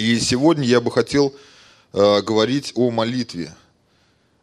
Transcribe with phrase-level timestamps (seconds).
[0.00, 1.36] И сегодня я бы хотел
[1.92, 3.54] э, говорить о молитве,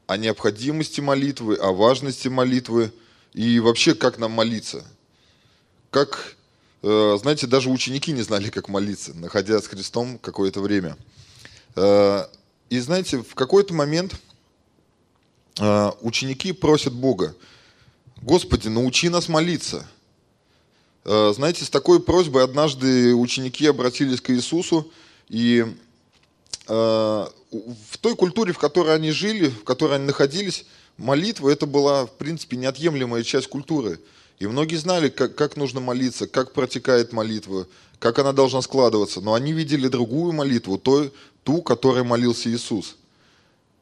[0.06, 2.94] о необходимости молитвы, о важности молитвы
[3.34, 4.86] и вообще, как нам молиться.
[5.90, 6.36] Как,
[6.84, 10.96] э, знаете, даже ученики не знали, как молиться, находясь с Христом какое-то время.
[11.76, 12.28] Э,
[12.70, 14.14] и знаете, в какой-то момент
[15.60, 17.36] э, ученики просят Бога,
[18.22, 19.88] Господи, научи нас молиться.
[21.04, 24.92] Э, знаете, с такой просьбой однажды ученики обратились к Иисусу,
[25.30, 25.66] и
[26.68, 30.66] э, в той культуре, в которой они жили, в которой они находились,
[30.98, 34.00] молитва это была, в принципе, неотъемлемая часть культуры.
[34.40, 37.68] И многие знали, как, как нужно молиться, как протекает молитва,
[38.00, 39.22] как она должна складываться.
[39.22, 41.12] Но они видели другую молитву, той,
[41.44, 42.98] ту, которой молился Иисус.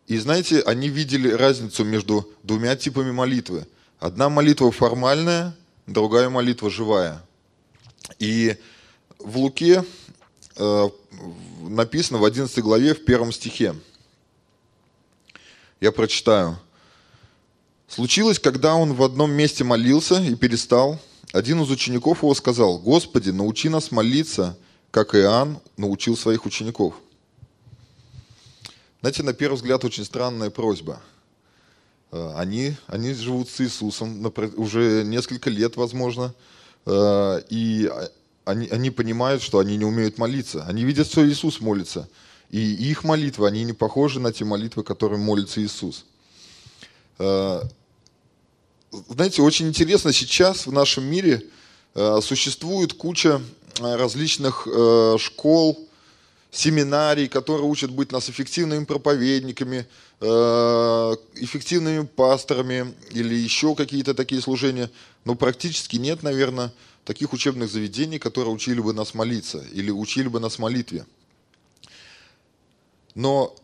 [0.07, 3.65] И знаете, они видели разницу между двумя типами молитвы.
[3.99, 5.55] Одна молитва формальная,
[5.87, 7.23] другая молитва живая.
[8.19, 8.55] И
[9.17, 9.83] в Луке
[10.57, 13.75] написано в 11 главе, в первом стихе.
[15.81, 16.57] Я прочитаю.
[17.87, 20.99] Случилось, когда он в одном месте молился и перестал,
[21.33, 24.57] один из учеников его сказал, «Господи, научи нас молиться,
[24.91, 26.95] как Иоанн научил своих учеников».
[29.01, 30.99] Знаете, на первый взгляд очень странная просьба.
[32.11, 36.33] Э, они, они живут с Иисусом уже несколько лет, возможно,
[36.85, 37.91] э, и
[38.45, 40.63] они, они понимают, что они не умеют молиться.
[40.67, 42.07] Они видят, что Иисус молится.
[42.51, 46.05] И их молитвы, они не похожи на те молитвы, которым молится Иисус.
[47.17, 47.61] Э,
[49.09, 51.43] знаете, очень интересно, сейчас в нашем мире
[51.95, 53.41] э, существует куча
[53.79, 54.67] э, различных
[55.19, 55.89] школ,
[56.51, 59.85] семинарий, которые учат быть нас эффективными проповедниками,
[60.21, 64.89] эффективными пасторами или еще какие-то такие служения.
[65.25, 66.71] Но практически нет, наверное,
[67.05, 71.05] таких учебных заведений, которые учили бы нас молиться или учили бы нас молитве.
[73.13, 73.55] Но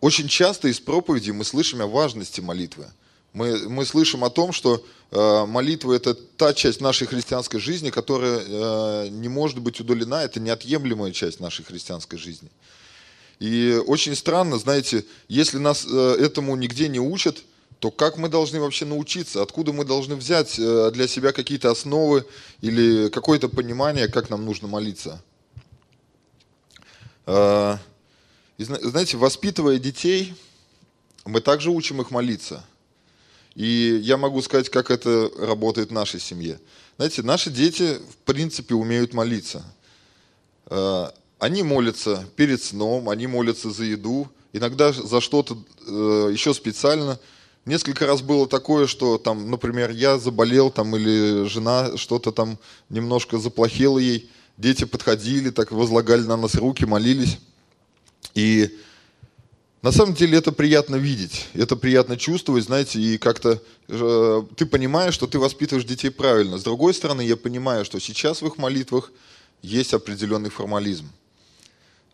[0.00, 2.86] очень часто из проповеди мы слышим о важности молитвы.
[3.32, 8.40] Мы, мы слышим о том, что э, молитва– это та часть нашей христианской жизни, которая
[8.40, 12.50] э, не может быть удалена, это неотъемлемая часть нашей христианской жизни.
[13.38, 17.38] И очень странно, знаете, если нас э, этому нигде не учат,
[17.80, 19.42] то как мы должны вообще научиться?
[19.42, 22.26] Откуда мы должны взять э, для себя какие-то основы
[22.60, 25.22] или какое-то понимание, как нам нужно молиться?
[27.24, 27.78] Э,
[28.58, 30.34] и, знаете, воспитывая детей,
[31.24, 32.62] мы также учим их молиться.
[33.54, 36.60] И я могу сказать, как это работает в нашей семье.
[36.96, 39.64] Знаете, наши дети, в принципе, умеют молиться.
[40.66, 41.06] Э,
[41.38, 47.18] они молятся перед сном, они молятся за еду, иногда за что-то еще специально–
[47.66, 53.38] Несколько раз было такое, что там, например, я заболел там или жена что-то там немножко
[53.38, 57.38] заплохело ей, дети подходили, так возлагали на нас руки, молились.
[58.34, 58.78] И
[59.82, 65.14] на самом деле это приятно видеть, это приятно чувствовать, знаете, и как-то э, ты понимаешь,
[65.14, 66.58] что ты воспитываешь детей правильно.
[66.58, 69.10] С другой стороны, я понимаю, что сейчас в их молитвах
[69.62, 71.10] есть определенный формализм.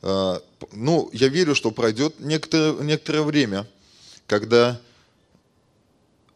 [0.03, 0.39] Э,
[0.73, 3.67] ну, я верю, что пройдет некоторое, некоторое время,
[4.29, 4.81] когда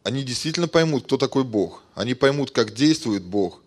[0.02, 1.82] они действительно поймут, кто такой Бог.
[1.94, 3.62] Они поймут, как действует Бог.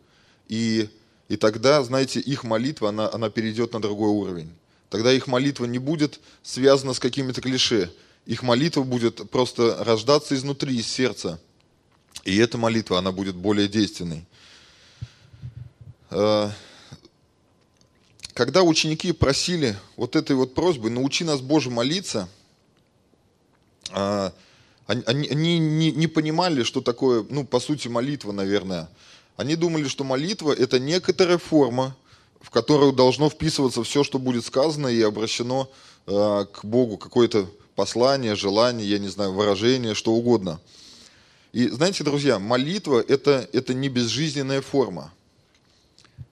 [0.48, 0.90] И,
[1.30, 4.52] и тогда, знаете, их молитва, она, она перейдет на другой уровень.
[4.90, 7.92] Тогда их молитва не будет связана с какими-то клише.
[8.26, 11.40] Их молитва будет просто рождаться изнутри, из сердца.
[12.24, 14.26] И эта молитва, она будет более действенной.
[16.10, 16.50] Э,
[18.34, 22.30] когда ученики просили вот этой вот просьбы, научи нас, Боже, молиться,
[23.92, 24.32] э,
[24.88, 28.90] они, они, не, не понимали, что такое, ну, по сути, молитва, наверное.
[29.38, 31.96] Они думали, что молитва– это некоторая форма,
[32.42, 35.70] в которую должно вписываться все, что будет сказано и обращено
[36.06, 40.60] э, к Богу, какое-то послание, желание, я не знаю, выражение, что угодно.
[41.54, 45.14] И знаете, друзья, молитва это,– это не безжизненная форма.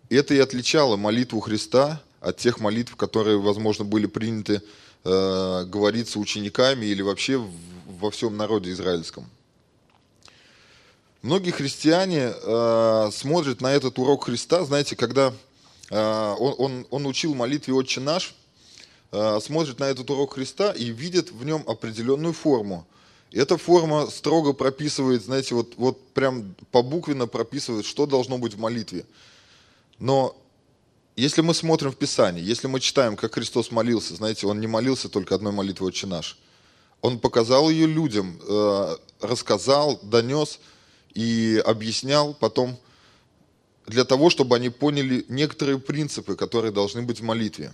[0.10, 4.62] Это и отличало молитву Христа от тех молитв, которые, возможно, были приняты
[5.04, 7.42] э, говориться учениками или вообще
[8.02, 9.30] во всем народе израильском.
[11.22, 15.32] Многие христиане э, смотрят на этот урок Христа, знаете, когда
[15.92, 18.34] э, он, он, он учил молитве «Отче наш»,
[19.12, 22.88] э, смотрят на этот урок Христа и видят в нем определенную форму.
[23.30, 28.60] И эта форма строго прописывает, знаете, вот, вот прям побуквенно прописывает, что должно быть в
[28.60, 29.06] молитве.
[30.00, 30.36] Но
[31.16, 35.08] если мы смотрим в Писание, если мы читаем, как Христос молился, знаете, Он не молился
[35.08, 36.40] только одной молитвой «Отче наш»,
[37.02, 40.60] он показал ее людям, э, рассказал, донес
[41.14, 42.78] и объяснял потом
[43.88, 47.74] для того, чтобы они поняли некоторые принципы, которые должны быть в молитве.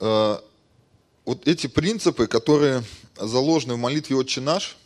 [0.00, 0.38] э,
[1.24, 2.82] вот эти принципы, которые
[3.16, 4.76] заложены в молитве «Отче наш»,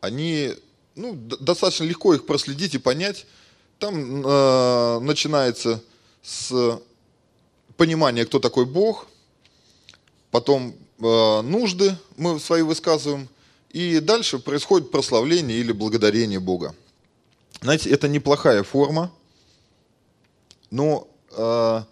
[0.00, 0.54] они,
[0.96, 3.26] ну, достаточно легко их проследить и понять.
[3.78, 5.82] Там э, начинается
[6.22, 6.80] с
[7.76, 9.06] понимания, кто такой Бог,
[10.36, 13.26] потом э, нужды мы свои высказываем,
[13.70, 16.74] и дальше происходит прославление или благодарение Бога.
[17.62, 19.10] Знаете, это неплохая форма,
[20.70, 21.82] но э,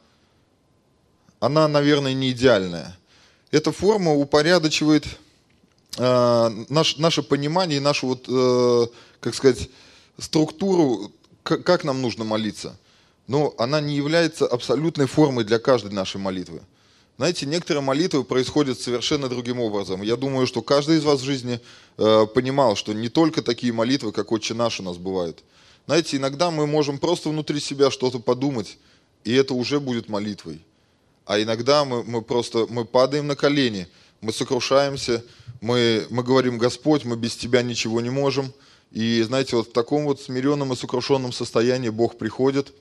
[1.41, 2.99] она, наверное, не идеальная.
[3.51, 5.07] Эта форма упорядочивает
[5.97, 8.87] э, наш, наше понимание и нашу, вот, э,
[9.21, 9.71] как сказать,
[10.19, 11.11] структуру,
[11.43, 12.77] как, как нам нужно молиться.
[13.27, 16.61] Но она не является абсолютной формой для каждой нашей молитвы.
[17.17, 20.03] Знаете, некоторые молитвы происходят совершенно другим образом.
[20.03, 21.61] Я думаю, что каждый из вас в жизни
[21.97, 25.45] э, понимал, что не только такие молитвы, как «Отче наш» у нас бывают.
[25.87, 28.79] Знаете, иногда мы можем просто внутри себя что-то подумать,
[29.23, 30.65] и это уже будет молитвой.
[31.25, 33.87] А иногда мы, мы просто мы падаем на колени,
[34.21, 35.23] мы сокрушаемся,
[35.61, 38.53] мы, мы говорим, Господь, мы без Тебя ничего не можем.
[38.91, 42.73] И знаете, вот в таком вот смиренном и сокрушенном состоянии Бог приходит,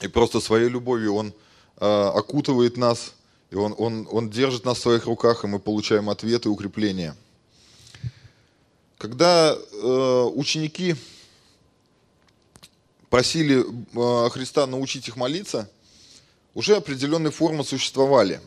[0.00, 1.32] и просто своей любовью Он
[1.78, 3.14] э, окутывает нас,
[3.52, 7.14] и он, он, он держит нас в своих руках, и мы получаем ответы и укрепления.
[8.96, 10.96] Когда э, ученики
[13.10, 15.68] просили э, Христа научить их молиться,
[16.54, 18.40] уже определенные формы существовали.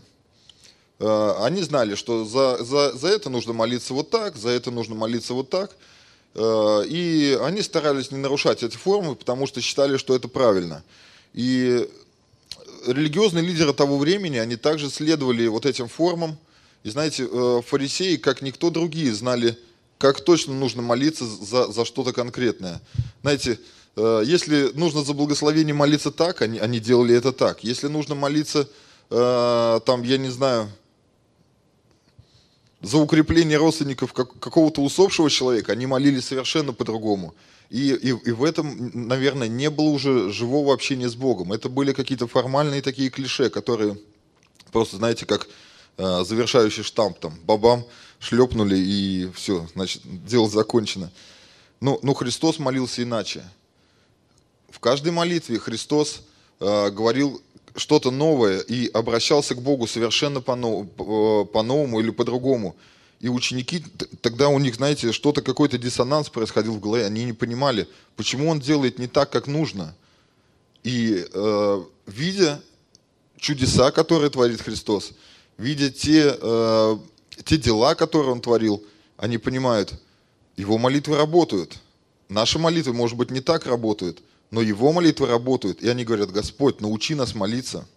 [0.97, 4.95] Э, они знали, что за, за, за это нужно молиться вот так, за это нужно
[4.95, 5.75] молиться вот так.
[6.33, 10.83] Э, и они старались не нарушать эти формы, потому что считали, что это правильно.
[11.35, 11.87] И
[12.87, 16.37] религиозные лидеры того времени, они также следовали вот этим формам.
[16.83, 19.57] И знаете, э, фарисеи, как никто другие, знали,
[19.97, 22.81] как точно нужно молиться за, за что-то конкретное.
[23.21, 23.59] Знаете,
[23.95, 27.63] э, если нужно за благословение молиться так, они, они делали это так.
[27.63, 28.67] Если нужно молиться,
[29.09, 30.69] э, там, я не знаю,
[32.85, 37.33] за укрепление родственников какого-то усопшего человека, они молились совершенно по-другому.
[37.71, 41.51] И, и, и в этом, наверное, не было уже живого общения с Богом.
[41.51, 43.97] Это были какие-то формальные такие клише, которые
[44.71, 45.47] просто, знаете, как
[45.97, 47.85] э, завершающий штамп, там, бабам,
[48.19, 51.11] шлепнули и все, значит, дело закончено.
[51.81, 53.43] Но, но Христос молился иначе.
[54.69, 56.21] В каждой молитве Христос
[56.59, 57.41] э, говорил
[57.75, 62.75] что-то новое и обращался к Богу совершенно по-новому, по или по-другому.
[63.19, 63.83] И ученики,
[64.21, 68.59] тогда у них, знаете, что-то, какой-то диссонанс происходил в голове, они не понимали, почему он
[68.59, 69.95] делает не так, как нужно.
[70.83, 72.61] И э, видя
[73.37, 75.13] чудеса, которые творит Христос,
[75.57, 76.97] видя те, э,
[77.43, 78.83] те дела, которые он творил,
[79.17, 79.93] они понимают,
[80.57, 81.77] его молитвы работают.
[82.29, 84.21] Наши молитвы, может быть, не так работают,
[84.51, 85.81] но его молитвы работают.
[85.81, 87.87] И они говорят, Господь, научи нас молиться.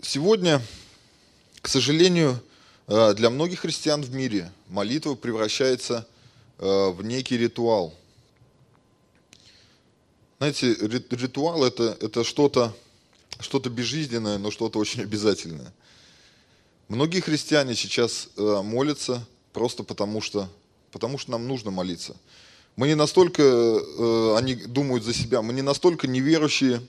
[0.00, 0.60] Сегодня
[1.62, 2.42] к сожалению,
[2.88, 6.08] э, для многих христиан в мире молитва превращается
[6.58, 7.94] э, в некий ритуал.
[10.38, 12.76] Знаете, ритуал это, это что-то
[13.38, 15.72] что безжизненное, но что-то очень обязательное.
[16.88, 20.48] Многие христиане сейчас э, молятся просто потому что,
[20.90, 22.16] потому что нам нужно молиться.
[22.76, 23.42] Мы не настолько,
[24.36, 26.80] они думают за себя, мы не настолько неверующие,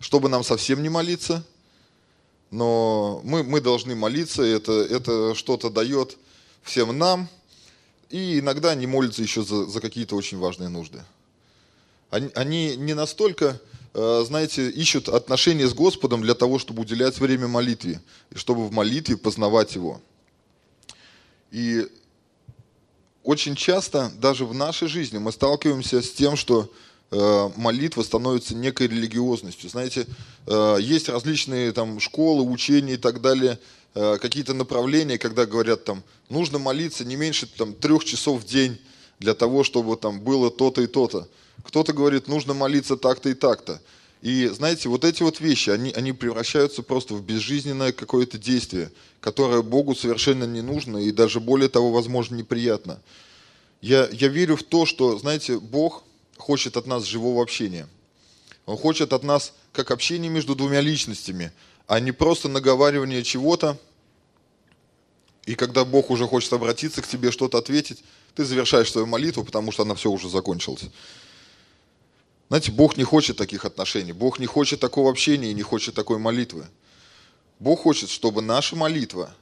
[0.00, 1.44] чтобы нам совсем не молиться–
[2.50, 6.16] но мы, мы должны молиться, это, это что-то дает
[6.62, 7.28] всем нам,
[8.08, 11.02] и иногда они молятся еще за, за какие-то очень важные нужды.
[12.10, 13.60] Они, они не настолько,
[13.94, 18.72] э, знаете, ищут отношения с Господом для того, чтобы уделять время молитве, и чтобы в
[18.72, 20.00] молитве познавать Его.
[21.50, 21.88] И
[23.26, 26.70] очень часто даже в нашей жизни мы сталкиваемся с тем, что
[27.12, 29.70] Э, молитва становится некой религиозностью.
[29.70, 30.06] Знаете,
[30.46, 33.60] э, есть различные там школы, учения и так далее,
[33.94, 38.80] э, какие-то направления, когда говорят там, нужно молиться не меньше там трех часов в день
[39.20, 41.28] для того, чтобы там было то-то и то-то.
[41.62, 43.80] Кто-то говорит, нужно молиться так-то и так-то.
[44.22, 49.62] И знаете, вот эти вот вещи, они, они превращаются просто в безжизненное какое-то действие, которое
[49.62, 53.00] Богу совершенно не нужно и даже более того, возможно, неприятно.
[53.80, 56.02] Я, я верю в то, что, знаете, Бог–
[56.36, 57.88] хочет от нас живого общения.
[58.66, 61.52] Он хочет от нас как общение между двумя личностями,
[61.86, 63.78] а не просто наговаривание чего-то.
[65.44, 68.02] И когда Бог уже хочет обратиться к тебе, что-то ответить,
[68.34, 70.86] ты завершаешь свою молитву, потому что она все уже закончилась.
[72.48, 76.18] Знаете, Бог не хочет таких отношений, Бог не хочет такого общения и не хочет такой
[76.18, 76.66] молитвы.
[77.58, 79.34] Бог хочет, чтобы наша молитва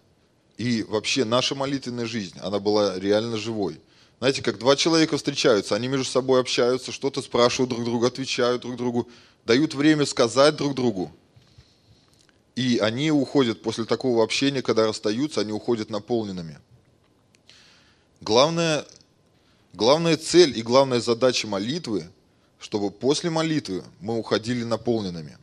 [0.57, 3.81] и вообще наша молитвенная жизнь, она была реально живой–
[4.25, 8.77] знаете, как два человека встречаются, они между собой общаются, что-то спрашивают друг друга, отвечают друг
[8.77, 9.07] другу,
[9.45, 11.13] дают время сказать друг другу.
[12.57, 16.59] И они уходят после такого общения, когда расстаются, они уходят наполненными.
[18.23, 18.87] Главное,
[19.75, 22.09] главная цель и главная задача молитвы,
[22.65, 25.37] чтобы после молитвы мы уходили наполненными.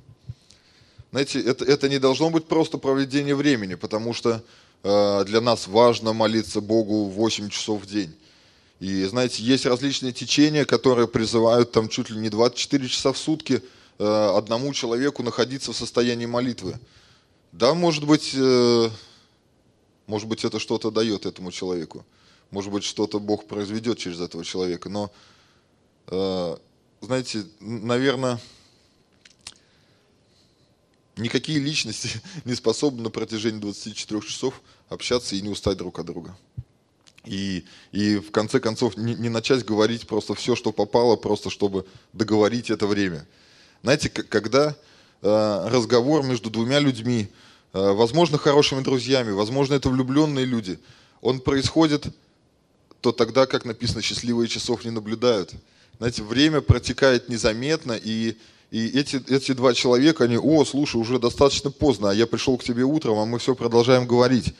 [1.11, 4.43] Знаете, это, это не должно быть просто проведение времени, потому что
[4.81, 8.11] э, для нас важно молиться Богу 8 часов в день.
[8.79, 13.61] И знаете, есть различные течения, которые призывают там чуть ли не 24 часа в сутки
[13.99, 16.79] э, одному человеку находиться в состоянии молитвы.
[17.51, 18.89] Да, может быть, э,
[20.07, 22.03] может быть, это что-то дает этому человеку.
[22.49, 24.89] Может быть, что-то Бог произведет через этого человека.
[24.89, 25.11] Но,
[26.07, 26.57] э,
[27.01, 28.39] знаете, наверное,
[31.17, 36.37] никакие личности не способны на протяжении 24 часов общаться и не устать друг от друга.
[37.25, 41.85] И, и в конце концов не, не начать говорить просто все, что попало, просто чтобы
[42.13, 43.27] договорить это время.
[43.83, 44.75] Знаете, когда
[45.21, 47.29] э, разговор между двумя людьми,
[47.73, 50.79] э, возможно, хорошими друзьями, возможно, это влюбленные люди,
[51.21, 52.07] он происходит
[53.01, 55.53] то тогда, как написано, счастливые часов не наблюдают.
[55.97, 58.35] Знаете, время протекает незаметно, и,
[58.71, 62.63] и эти, эти два человека, они, о, слушай, уже достаточно поздно, а я пришел к
[62.63, 64.53] тебе утром, а мы все продолжаем говорить.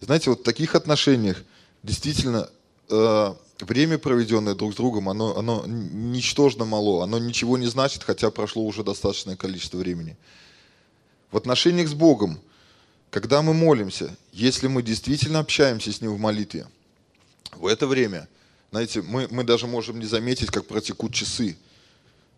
[0.00, 1.42] Знаете, вот в таких отношениях
[1.82, 2.48] действительно
[2.88, 8.30] э, время, проведенное друг с другом, оно, оно ничтожно мало, оно ничего не значит, хотя
[8.30, 10.16] прошло уже достаточное количество времени.
[11.30, 12.38] В отношениях с Богом,
[13.10, 16.66] когда мы молимся, если мы действительно общаемся с Ним в молитве,
[17.52, 18.28] в это время,
[18.70, 21.56] знаете, мы, мы даже можем не заметить, как протекут часы.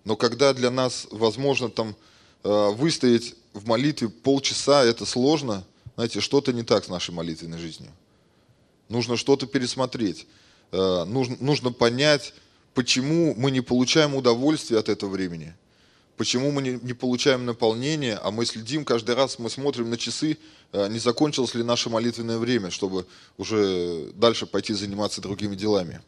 [0.05, 1.97] Но когда для нас возможно там
[2.45, 5.65] э, выстоять в молитве полчаса, это сложно,
[5.97, 7.91] знаете, что-то не так с нашей молитвенной жизнью
[8.91, 10.27] нужно что-то пересмотреть,
[10.73, 12.35] э, нужно, нужно понять,
[12.75, 15.55] почему мы не получаем удовольствие от этого времени,
[16.19, 20.37] почему мы не, не получаем наполнение, а мы следим каждый раз, мы смотрим на часы,
[20.73, 23.07] э, не закончилось ли наше молитвенное время, чтобы
[23.39, 26.03] уже дальше пойти заниматься другими делами.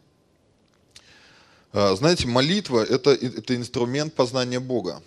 [1.73, 5.03] Э, знаете, молитва это,– это инструмент познания Бога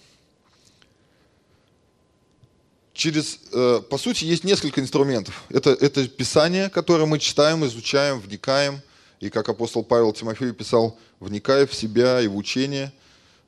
[2.96, 5.44] через, э, по сути, есть несколько инструментов.
[5.50, 8.82] Это, это Писание, которое мы читаем, изучаем, вникаем.
[9.20, 12.92] И как апостол Павел Тимофею писал, вникая в себя и в учение,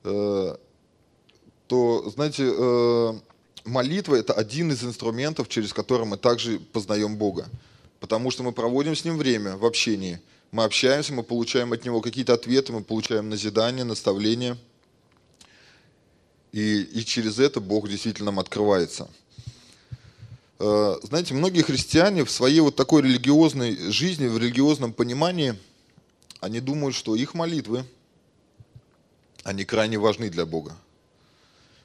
[0.04, 0.56] э,
[1.68, 3.14] то, знаете, э,
[3.66, 7.48] молитва– это один из инструментов, через который мы также познаем Бога.
[8.00, 10.20] Потому что мы проводим с Ним время в общении.
[10.52, 14.58] Мы общаемся, мы получаем от Него какие-то ответы, мы получаем назидание, наставления.
[16.52, 19.10] И, и через это Бог действительно нам открывается–
[20.60, 25.56] Э, знаете, многие христиане в своей вот такой религиозной жизни, в религиозном понимании,
[26.40, 27.86] они думают, что их молитвы,
[29.44, 30.76] они крайне важны для Бога.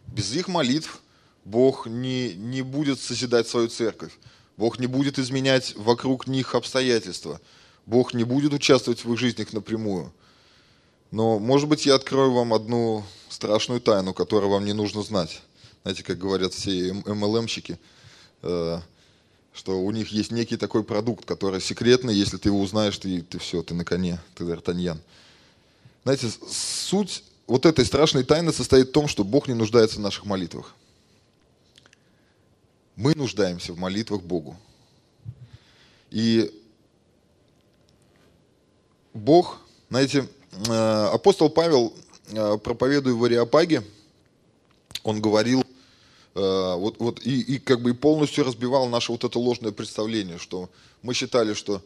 [0.07, 1.01] Без их молитв
[1.45, 4.13] Бог не, не будет созидать свою церковь.
[4.57, 7.41] Бог не будет изменять вокруг них обстоятельства.
[7.87, 10.13] Бог не будет участвовать в их жизнях напрямую.
[11.11, 15.43] Но, может быть, я открою вам одну страшную тайну, которую вам не нужно знать.
[15.83, 17.79] Знаете, как говорят все MLM-щики–
[18.43, 18.81] Э,
[19.55, 23.39] что у них есть некий такой продукт, который секретный, если ты его узнаешь, ты, ты
[23.39, 24.99] все, ты на коне, ты Д'Артаньян.
[26.05, 30.25] Знаете, суть вот этой страшной тайны состоит в том, что Бог не нуждается в наших
[30.25, 30.75] молитвах.
[32.97, 34.57] Мы нуждаемся в молитвах Богу.
[36.11, 36.51] И
[39.15, 40.29] Бог, знаете,
[40.69, 41.93] э, апостол Павел,
[42.31, 43.83] э, проповедуя в Ариапаге,
[45.05, 45.65] он говорил
[46.35, 50.71] Э, вот, вот и, и как бы полностью разбивал наше вот это ложное представление, что
[51.03, 51.83] мы считали, что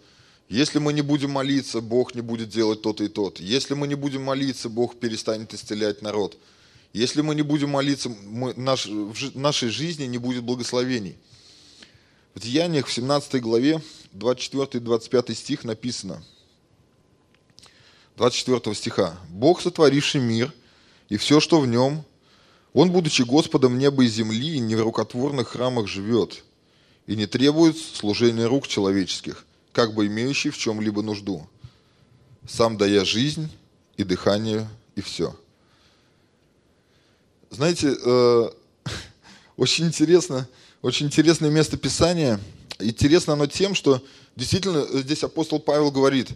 [0.48, 3.42] если мы не будем молиться, Бог не будет делать то-то и то-то.
[3.42, 6.38] Если мы не будем молиться, Бог перестанет исцелять народ.
[6.92, 11.16] Если мы не будем молиться, мы, наш, в нашей жизни не будет благословений.
[12.34, 13.82] В Деяниях в 17 главе
[14.14, 16.22] 24-25 стих написано,
[18.16, 20.52] 24 стиха, «Бог, сотворивший мир
[21.08, 22.04] и все, что в нем,
[22.72, 26.42] он, будучи Господом неба и земли, не в рукотворных храмах живет
[27.06, 31.46] и не требует служения рук человеческих, как бы имеющий в чем-либо нужду,
[32.48, 33.50] сам дая жизнь
[33.96, 35.38] и дыхание и все.
[37.50, 38.50] Знаете, э,
[39.56, 40.48] очень интересно,
[40.80, 42.40] очень интересное место Писания.
[42.78, 44.02] Интересно оно тем, что
[44.36, 46.30] действительно здесь апостол Павел говорит,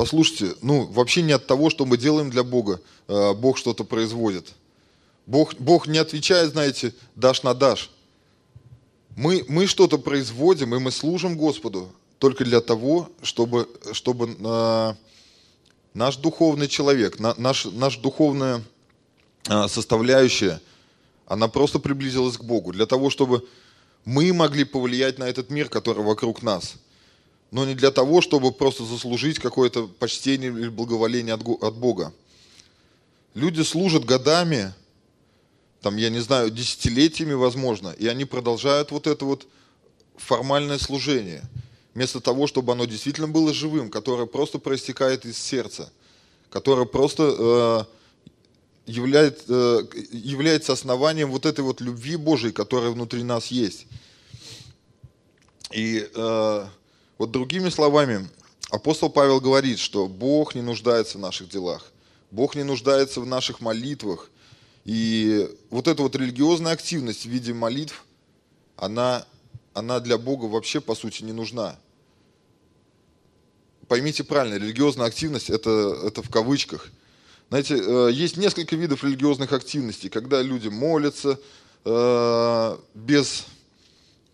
[0.00, 4.54] послушайте, ну вообще не от того, что мы делаем для Бога, э, Бог что-то производит–
[5.30, 7.90] Бог, Бог не отвечает, знаете, дашь на дашь.
[9.16, 14.94] Мы, мы что-то производим, и мы служим Господу только для того, чтобы, чтобы э,
[15.94, 18.64] наш духовный человек, на, наш, наш духовная
[19.48, 20.60] э, составляющая,
[21.26, 22.72] она просто приблизилась к Богу.
[22.72, 23.46] Для того, чтобы
[24.04, 26.74] мы могли повлиять на этот мир, который вокруг нас.
[27.50, 32.12] Но не для того, чтобы просто заслужить какое-то почтение или благоволение от Бога.
[33.34, 34.72] Люди служат годами,
[35.80, 39.46] там, я не знаю, десятилетиями, возможно, и они продолжают вот это вот
[40.16, 41.42] формальное служение,
[41.94, 45.92] вместо того, чтобы оно действительно было живым, которое просто проистекает из сердца,
[46.50, 47.86] которое просто
[48.86, 53.86] э, являет, э, является основанием вот этой вот любви Божией, которая внутри нас есть.
[55.72, 56.66] И э,
[57.20, 58.26] вот другими словами,
[58.70, 61.92] апостол Павел говорит, что Бог не нуждается в наших делах,
[62.30, 64.30] Бог не нуждается в наших молитвах,
[64.86, 68.06] и вот эта вот религиозная активность в виде молитв,
[68.74, 69.26] она,
[69.74, 71.78] она для Бога вообще по сути не нужна.
[73.86, 76.88] Поймите правильно, религиозная активность это, это в кавычках.
[77.50, 81.38] Знаете, э, есть несколько видов религиозных активностей, когда люди молятся
[81.84, 83.44] э, без,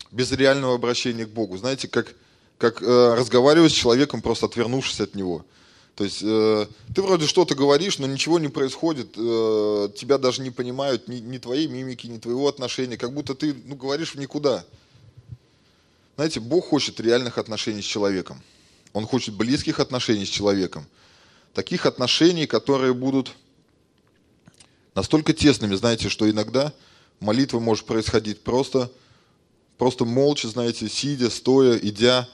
[0.09, 1.57] без реального обращения к Богу.
[1.57, 2.15] Знаете, как,
[2.57, 5.45] как э, разговаривать с человеком, просто отвернувшись от него–
[5.97, 10.51] то есть э, ты вроде что-то говоришь, но ничего не происходит, э, тебя даже не
[10.51, 14.63] понимают, ни, ни твоей мимики, ни твоего отношения, как будто ты ну, говоришь в никуда.
[16.15, 18.43] Знаете, Бог хочет реальных отношений с человеком.
[18.93, 20.85] Он хочет близких отношений с человеком.
[21.55, 23.31] Таких отношений, которые будут
[24.93, 26.73] настолько тесными, знаете, что иногда
[27.19, 28.91] молитва может происходить просто,
[29.79, 32.29] просто молча, знаете, сидя, стоя, идя,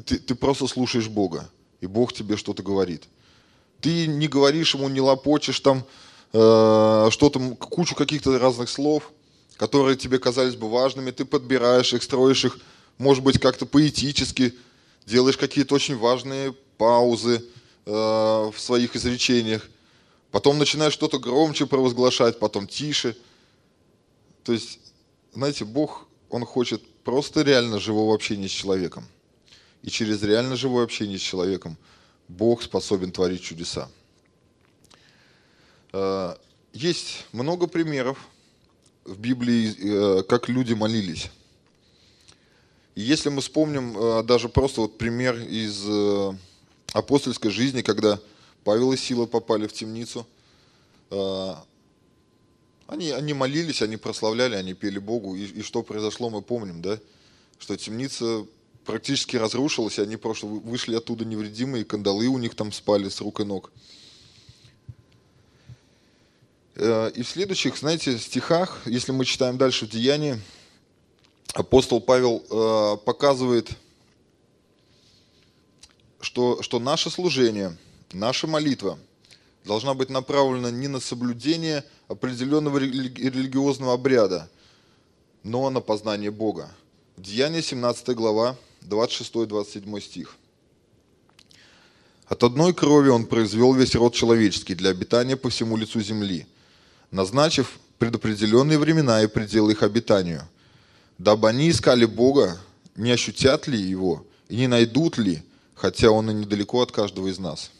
[0.00, 1.50] ты, ты просто слушаешь Бога
[1.80, 3.04] и Бог тебе что-то говорит.
[3.80, 5.84] Ты не говоришь ему, не лопочешь там
[6.32, 9.12] э, что-то, кучу каких-то разных слов,
[9.56, 12.58] которые тебе казались бы важными, ты подбираешь их, строишь их,
[12.98, 14.54] может быть, как-то поэтически,
[15.06, 17.44] делаешь какие-то очень важные паузы
[17.84, 19.68] э, в своих изречениях,
[20.30, 23.16] потом начинаешь что-то громче провозглашать, потом тише.
[24.44, 24.80] То есть,
[25.34, 29.06] знаете, Бог, Он хочет просто реально живого общения с человеком.
[29.86, 31.78] И через реально живое общение с человеком
[32.26, 33.88] Бог способен творить чудеса.
[35.92, 36.34] Э,
[36.72, 38.18] есть много примеров
[39.04, 41.30] в Библии, э, как люди молились.
[42.96, 45.86] И если мы вспомним э, даже просто вот пример из
[46.92, 48.18] апостольской жизни, когда
[48.64, 50.26] Павел и Сила попали в темницу,
[52.88, 55.36] они, они молились, они прославляли, они пели Богу.
[55.36, 56.98] И, и что произошло, мы помним, да?
[57.58, 58.46] Что темница
[58.86, 63.40] практически разрушилась, и они просто вышли оттуда невредимые, кандалы у них там спали с рук
[63.40, 63.70] и ног.
[66.76, 70.40] Э, и в следующих, знаете, стихах, если мы читаем дальше в Деянии,
[71.52, 73.70] апостол Павел э, показывает,
[76.20, 77.76] что, что наше служение,
[78.12, 78.98] наша молитва
[79.64, 84.48] должна быть направлена не на соблюдение определенного религиозного обряда,
[85.42, 86.70] но на познание Бога.
[87.16, 90.36] Деяние 17 глава, 26-27 стих.
[92.26, 96.46] От одной крови он произвел весь род человеческий для обитания по всему лицу земли,
[97.10, 100.42] назначив предопределенные времена и пределы их обитанию,
[101.18, 102.58] дабы они искали Бога,
[102.96, 105.42] не ощутят ли Его и не найдут ли,
[105.74, 107.70] хотя Он и недалеко от каждого из нас.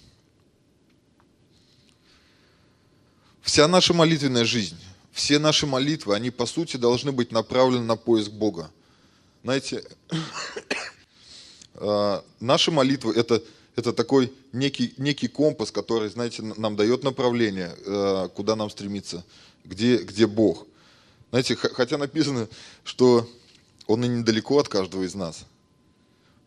[3.42, 4.78] Вся наша молитвенная жизнь,
[5.12, 8.70] все наши молитвы, они по сути должны быть направлены на поиск Бога.
[9.42, 9.84] Знаете,
[12.40, 13.42] наши молитвы это,
[13.76, 19.24] это такой некий, некий компас, который, знаете, нам дает направление, э, куда нам стремиться,
[19.64, 20.66] где, где Бог.
[21.30, 22.48] Знаете, хотя написано,
[22.84, 23.28] что
[23.86, 25.44] Он и недалеко от каждого из нас.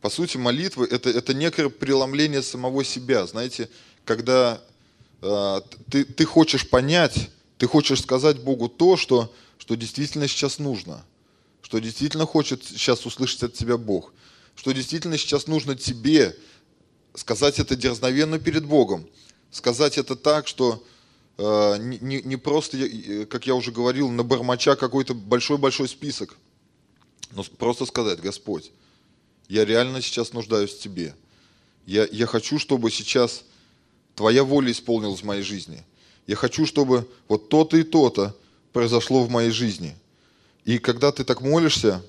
[0.01, 3.25] По сути, молитвы это, это некое преломление самого себя.
[3.27, 3.69] Знаете,
[4.05, 4.61] когда
[5.21, 11.05] э, ты, ты хочешь понять, ты хочешь сказать Богу то, что, что действительно сейчас нужно–
[11.69, 14.11] что действительно хочет сейчас услышать от тебя Бог,
[14.59, 16.35] что действительно сейчас нужно тебе
[17.13, 19.07] сказать это дерзновенно перед Богом,
[19.51, 20.83] сказать это так, что
[21.37, 26.35] э, не, не просто, э, как я уже говорил, на бормоча какой-то большой-большой список,
[27.31, 28.73] но просто сказать, Господь,
[29.47, 31.15] я реально сейчас нуждаюсь в Тебе.
[31.85, 33.45] Я, я хочу, чтобы сейчас
[34.13, 35.85] Твоя воля исполнилась в моей жизни.
[36.27, 38.37] Я хочу, чтобы вот то-то и то-то
[38.73, 39.95] произошло в моей жизни–
[40.65, 42.03] и когда ты так молишься,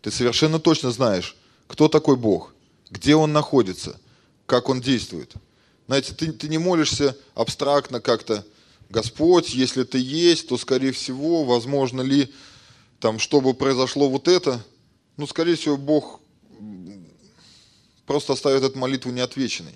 [0.00, 1.34] ты совершенно точно знаешь,
[1.66, 2.54] кто такой Бог,
[2.90, 3.98] где Он находится,
[4.46, 5.34] как Он действует.
[5.86, 8.44] Знаете, ты, ты не молишься абстрактно как-то,
[8.88, 12.32] Господь, если ты есть, то, скорее всего, возможно ли,
[13.00, 14.64] там, чтобы произошло вот это,
[15.16, 16.20] ну, скорее всего, Бог
[18.06, 19.74] просто оставит эту молитву неотвеченной.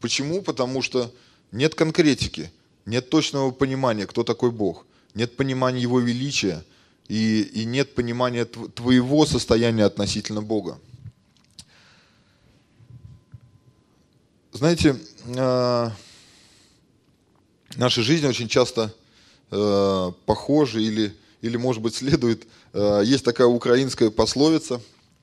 [0.00, 0.42] Почему?
[0.42, 1.12] Потому что
[1.52, 2.52] нет конкретики,
[2.84, 6.64] нет точного понимания, кто такой Бог, нет понимания Его величия–
[7.08, 10.78] и, и нет понимания твоего состояния относительно Бога.
[14.58, 15.90] Знаете, э,
[17.76, 18.92] наша жизнь очень часто
[19.52, 22.44] э, похожа или, или, может быть, следует.
[22.72, 24.80] Э, есть такая украинская пословица,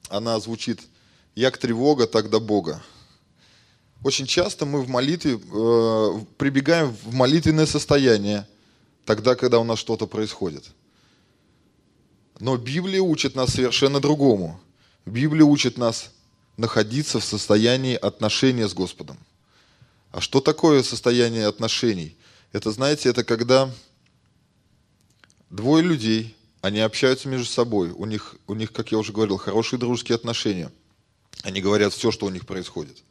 [0.07, 0.79] она звучит
[1.35, 2.81] «Як тревога, так до Бога».
[4.05, 5.37] Очень часто мы в молитве
[6.37, 8.47] прибегаем в молитвенное состояние,
[9.03, 10.63] тогда, когда у нас что-то происходит.
[12.39, 14.61] Но Библия учит нас совершенно другому.
[15.05, 16.09] Библия учит нас
[16.57, 19.17] находиться в состоянии отношения с Господом.
[20.11, 22.15] А что такое состояние отношений?
[22.53, 23.69] Это, знаете, это когда
[25.49, 29.79] двое людей, они общаются между собой, у них, у них, как я уже говорил, хорошие
[29.79, 30.71] дружеские отношения.
[31.43, 33.03] Они говорят все, что у них происходит.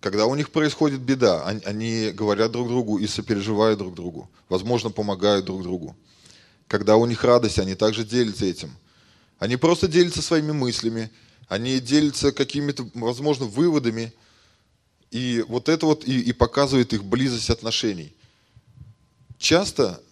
[0.00, 4.28] Когда у них происходит беда, они, они говорят друг другу и сопереживают друг другу.
[4.48, 5.96] Возможно, помогают друг другу.
[6.66, 8.76] Когда у них радость, они также делятся этим.
[9.38, 11.10] Они просто делятся своими мыслями,
[11.48, 14.12] они делятся какими-то, возможно, выводами,
[15.10, 18.12] и вот это вот и, и показывает их близость отношений.
[19.38, 20.02] Часто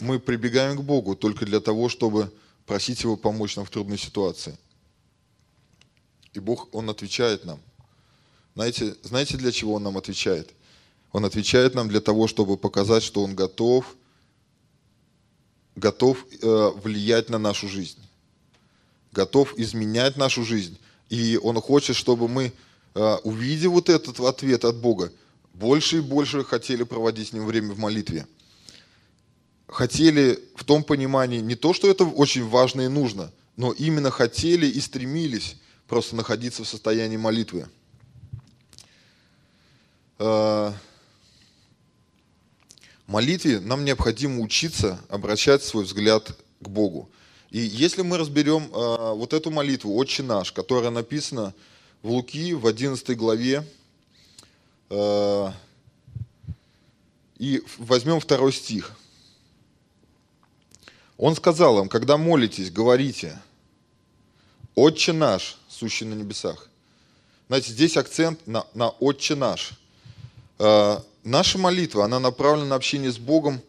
[0.00, 2.32] мы прибегаем к Богу только для того, чтобы
[2.66, 4.56] просить Его помочь нам в трудной ситуации.
[6.32, 7.60] И Бог, Он отвечает нам.
[8.54, 10.52] Знаете, знаете, для чего Он нам отвечает?
[11.12, 13.96] Он отвечает нам для того, чтобы показать, что Он готов,
[15.76, 18.00] готов э, влиять на нашу жизнь
[19.14, 20.78] готов изменять нашу жизнь.
[21.08, 22.52] И Он хочет, чтобы мы,
[22.94, 25.12] э, увидев вот этот ответ от Бога,
[25.54, 28.26] больше и больше хотели проводить с Ним время в молитве.
[29.68, 34.66] Хотели в том понимании не то, что это очень важно и нужно, но именно хотели
[34.66, 37.66] и стремились просто находиться в состоянии молитвы.
[40.18, 40.72] Э,
[43.06, 47.08] молитве нам необходимо учиться обращать свой взгляд к Богу.
[47.54, 51.54] И если мы разберем э, вот эту молитву «Отче наш», которая написана
[52.02, 53.64] в Луки в 11 главе,
[54.90, 55.50] э,
[57.38, 58.96] и возьмем второй стих.
[61.16, 63.40] Он сказал им, когда молитесь, говорите,
[64.74, 66.68] «Отче наш, сущий на небесах».
[67.46, 69.74] Знаете, здесь акцент на, на «Отче наш».
[70.58, 73.60] Э, наша молитва, она направлена на общение с Богом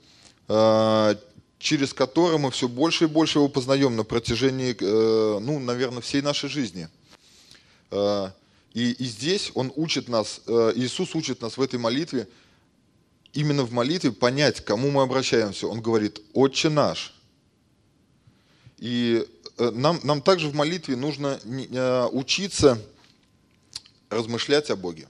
[1.60, 6.22] через который мы все больше и больше его познаем на протяжении, э, ну, наверное, всей
[6.22, 6.90] нашей жизни.
[7.92, 8.30] Э,
[8.74, 12.28] и, и здесь он учит нас, э, Иисус учит нас в этой молитве,
[13.34, 15.68] именно в молитве понять, к кому мы обращаемся.
[15.68, 17.14] Он говорит, «Отче наш».
[18.78, 19.26] И
[19.58, 21.40] нам, нам также в молитве нужно
[22.12, 22.82] учиться
[24.10, 25.08] размышлять о Боге.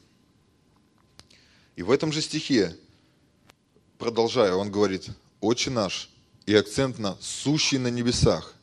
[1.76, 2.78] И в этом же стихе,
[3.98, 5.10] продолжая, он говорит,
[5.42, 6.10] «Отче наш,
[6.46, 8.54] и акцент на «сущий на небесах».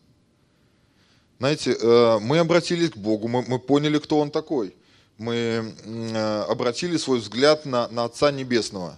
[1.38, 4.76] Знаете, э, мы обратились к Богу, мы, мы поняли, кто Он такой.
[5.18, 5.34] Мы
[5.84, 8.96] э, обратили свой взгляд на, на Отца Небесного.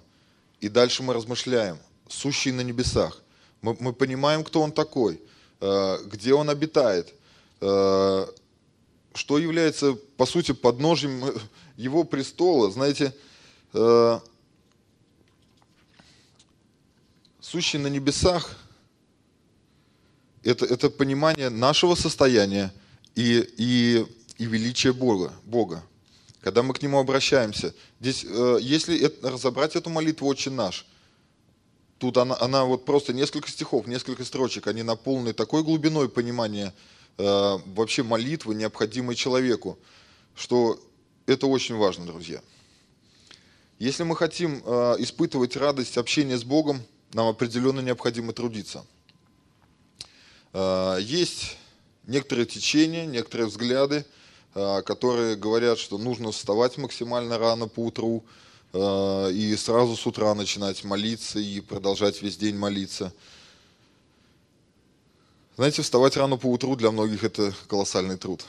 [0.60, 1.78] И дальше мы размышляем.
[2.06, 3.22] Сущий на небесах.
[3.62, 5.22] Мы, мы понимаем, кто Он такой,
[5.60, 7.14] э, где Он обитает,
[7.60, 11.24] что является, по сути, подножием
[11.78, 12.70] Его престола.
[12.70, 13.14] Знаете,
[17.40, 18.58] сущий на небесах–
[20.44, 22.72] это, это понимание нашего состояния
[23.14, 24.06] и, и,
[24.38, 25.82] и величия Бога, Бога.
[26.40, 27.74] Когда мы к Нему обращаемся.
[28.00, 30.86] Здесь, э, если это, разобрать эту молитву «Отче наш»,
[31.98, 36.74] тут она, она вот просто несколько стихов, несколько строчек, они наполнены такой глубиной понимания
[37.16, 39.78] э, вообще молитвы, необходимой человеку,
[40.34, 40.78] что
[41.24, 42.42] это очень важно, друзья.
[43.78, 46.82] Если мы хотим э, испытывать радость общения с Богом,
[47.14, 48.84] нам определенно необходимо трудиться–
[50.54, 51.56] есть
[52.06, 54.04] некоторые течения, некоторые взгляды,
[54.54, 58.24] э, которые говорят, что нужно вставать максимально рано по утру
[58.72, 63.12] э, и сразу с утра начинать молиться и продолжать весь день молиться.
[65.56, 68.44] Знаете, вставать рано по утру для многих это колоссальный труд.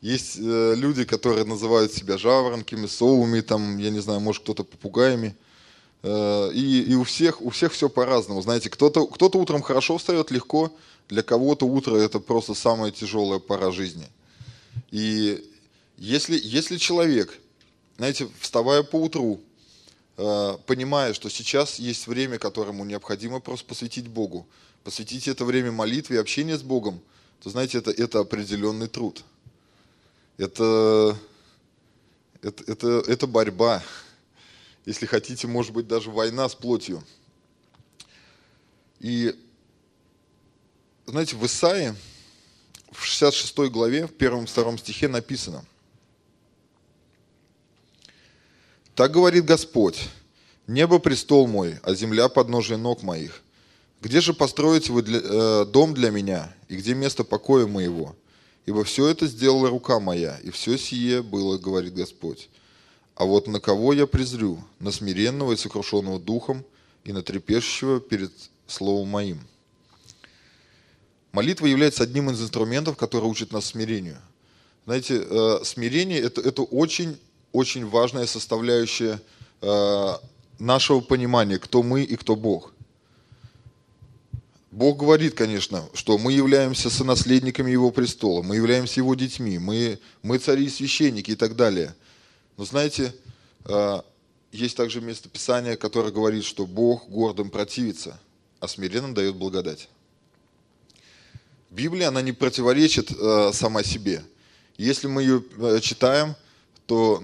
[0.00, 5.34] Есть люди, которые называют себя жаворонками, совами, там, я не знаю, может кто-то попугаями.
[6.06, 8.42] Э, и, и у всех, у всех все по-разному.
[8.42, 10.70] Знаете, кто-то кто утром хорошо встает, легко,
[11.08, 14.06] для кого-то утро это просто самая тяжелая пора жизни.
[14.90, 15.50] И
[15.96, 17.38] если, если человек,
[17.96, 19.40] знаете, вставая по утру,
[20.18, 24.46] э, понимая, что сейчас есть время, которому необходимо просто посвятить Богу,
[24.82, 27.00] посвятить это время молитве и общению с Богом,
[27.42, 29.24] то знаете, это, это определенный труд.
[30.36, 31.16] Это,
[32.42, 33.82] это, это, это борьба
[34.84, 37.02] если хотите, может быть, даже война с плотью.
[39.00, 39.34] И
[41.06, 41.94] знаете, в Исаии,
[42.90, 45.64] в 66 главе, в первом-втором стихе написано,
[48.94, 50.08] «Так говорит Господь,
[50.66, 53.42] небо престол мой, а земля подножие ног моих.
[54.00, 58.14] Где же построите вы для, э, дом для меня, и где место покоя моего?
[58.66, 62.48] Ибо все это сделала рука моя, и все сие было, говорит Господь.
[63.14, 64.62] А вот на кого я презрю?
[64.80, 66.64] На смиренного и сокрушенного духом,
[67.04, 68.32] и на трепещущего перед
[68.66, 69.40] словом моим».
[71.32, 74.18] Молитва является одним из инструментов, который учит нас смирению.
[74.86, 77.18] Знаете, э, смирение это, это очень,
[77.52, 79.20] очень важная составляющая
[79.60, 80.12] э,
[80.60, 82.72] нашего понимания, кто мы и кто Бог.
[84.70, 90.38] Бог говорит, конечно, что мы являемся сонаследниками Его престола, мы являемся Его детьми, мы, мы
[90.38, 91.94] цари и священники и так далее.
[92.56, 93.14] Но знаете,
[93.64, 94.00] э,
[94.52, 98.18] есть также место Писания, которое говорит, что Бог гордым противится,
[98.60, 99.88] а смиренным дает благодать.
[101.70, 104.24] Библия, она не противоречит э, сама себе.
[104.76, 106.36] Если мы ее э, читаем,
[106.86, 107.22] то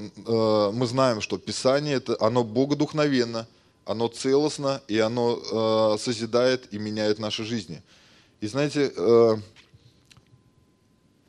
[0.73, 3.47] мы знаем, что Писание, это, оно богодухновенно,
[3.85, 7.83] оно целостно, и оно созидает и меняет наши жизни.
[8.41, 8.91] И знаете,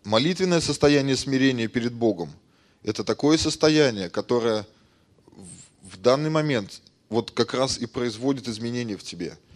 [0.06, 2.32] молитвенное состояние смирения перед Богом,
[2.84, 4.66] это такое состояние, которое
[5.82, 9.38] в, данный момент вот как раз и производит изменения в тебе–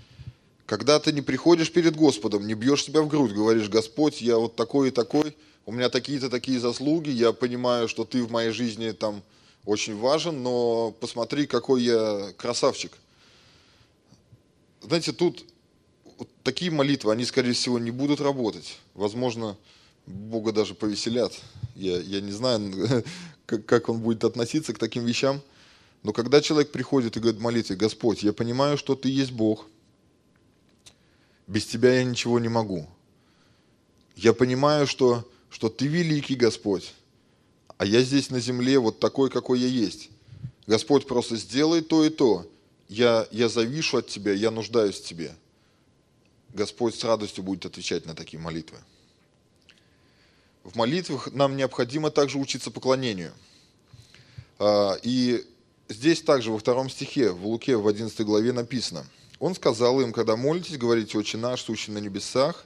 [0.65, 4.55] когда ты не приходишь перед Господом, не бьешь себя в грудь, говоришь, Господь, я вот
[4.55, 5.35] такой и такой,
[5.65, 9.21] у меня такие-то такие заслуги, я понимаю, что ты в моей жизни там
[9.65, 12.91] очень важен, но посмотри, какой я красавчик.
[14.81, 15.45] Знаете, тут
[16.17, 18.77] вот такие молитвы, они, скорее всего, не будут работать.
[18.93, 19.57] Возможно,
[20.07, 21.33] Бога даже повеселят.
[21.75, 23.03] Я, я не знаю,
[23.45, 25.41] как, как он будет относиться к таким вещам.
[26.03, 29.65] Но когда человек приходит и говорит молитве, Господь, я понимаю, что ты есть Бог–
[31.47, 32.87] без тебя я ничего не могу.
[34.15, 36.93] Я понимаю, что, что ты великий Господь,
[37.77, 40.09] а я здесь на земле вот такой, какой я есть.
[40.65, 42.49] Господь просто сделай то и то.
[42.87, 45.35] Я, я завишу от тебя, я нуждаюсь в тебе.
[46.53, 48.77] Господь с радостью будет отвечать на такие молитвы.
[50.65, 53.31] В молитвах нам необходимо также учиться поклонению.
[54.59, 55.45] А, и
[55.87, 59.05] здесь также во втором стихе, в Луке в 11 главе написано–
[59.39, 62.65] он сказал им, когда молитесь, говорите, «Отче наш, сущий на небесах,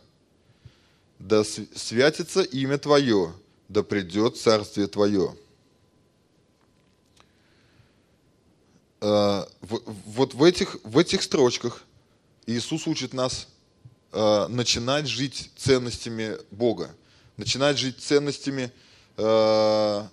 [1.17, 3.33] да святится имя Твое,
[3.67, 5.35] да придет Царствие Твое».
[9.01, 11.83] А, вот в этих, в этих строчках
[12.45, 13.47] Иисус учит нас
[14.11, 16.93] а, начинать жить ценностями Бога,
[17.39, 18.71] начинать жить ценностями,
[19.17, 20.07] а,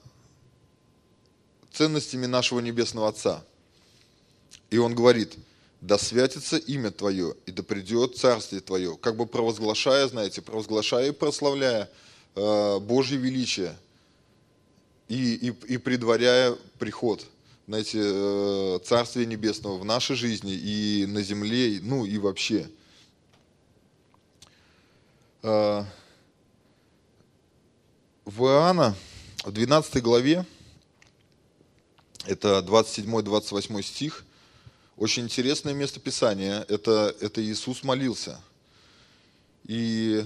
[1.73, 3.45] ценностями нашего Небесного Отца.
[4.71, 5.37] И Он говорит–
[5.81, 11.13] да святится имя Твое, и да придет Царствие Твое, как бы провозглашая, знаете, провозглашая и
[11.13, 11.91] прославляя
[12.35, 13.77] э, Божье величие
[15.09, 17.27] и, и, и предваряя приход,
[17.67, 22.69] знаете, э, Царствия Небесного в нашей жизни и на земле, ну и вообще.
[25.43, 25.85] Э,
[28.27, 28.95] в Иоанна,
[29.45, 30.45] в 12 главе,
[32.27, 34.25] это 27-28 стих–
[34.97, 36.65] очень интересное место Писания.
[36.69, 38.41] Это, это Иисус молился.
[39.65, 40.25] И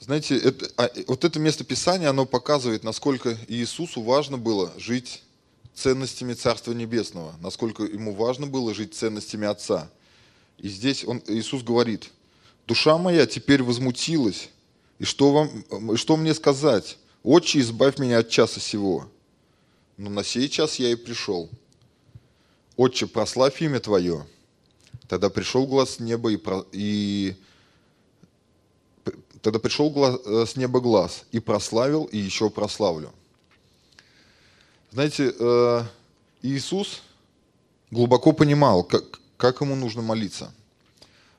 [0.00, 5.22] знаете, это, а, вот это место Писания, оно показывает, насколько Иисусу важно было жить
[5.74, 9.90] ценностями Царства Небесного, насколько ему важно было жить ценностями Отца.
[10.58, 12.10] И здесь он, Иисус говорит,
[12.66, 14.50] душа моя теперь возмутилась,
[14.98, 16.98] и что, вам, что мне сказать?
[17.22, 19.08] Отче, избавь меня от часа сего.
[19.96, 21.48] Но на сей час я и пришел.
[22.76, 24.24] «Отче, прославь имя Твое».
[25.08, 26.64] Тогда пришел глаз с неба и, про...
[26.70, 27.34] и...
[29.42, 30.20] Тогда пришел глаз...
[30.24, 33.12] Э, с неба глаз и прославил, и еще прославлю.
[34.92, 35.82] Знаете, э,
[36.42, 37.02] Иисус
[37.90, 40.52] глубоко понимал, как, как ему нужно молиться.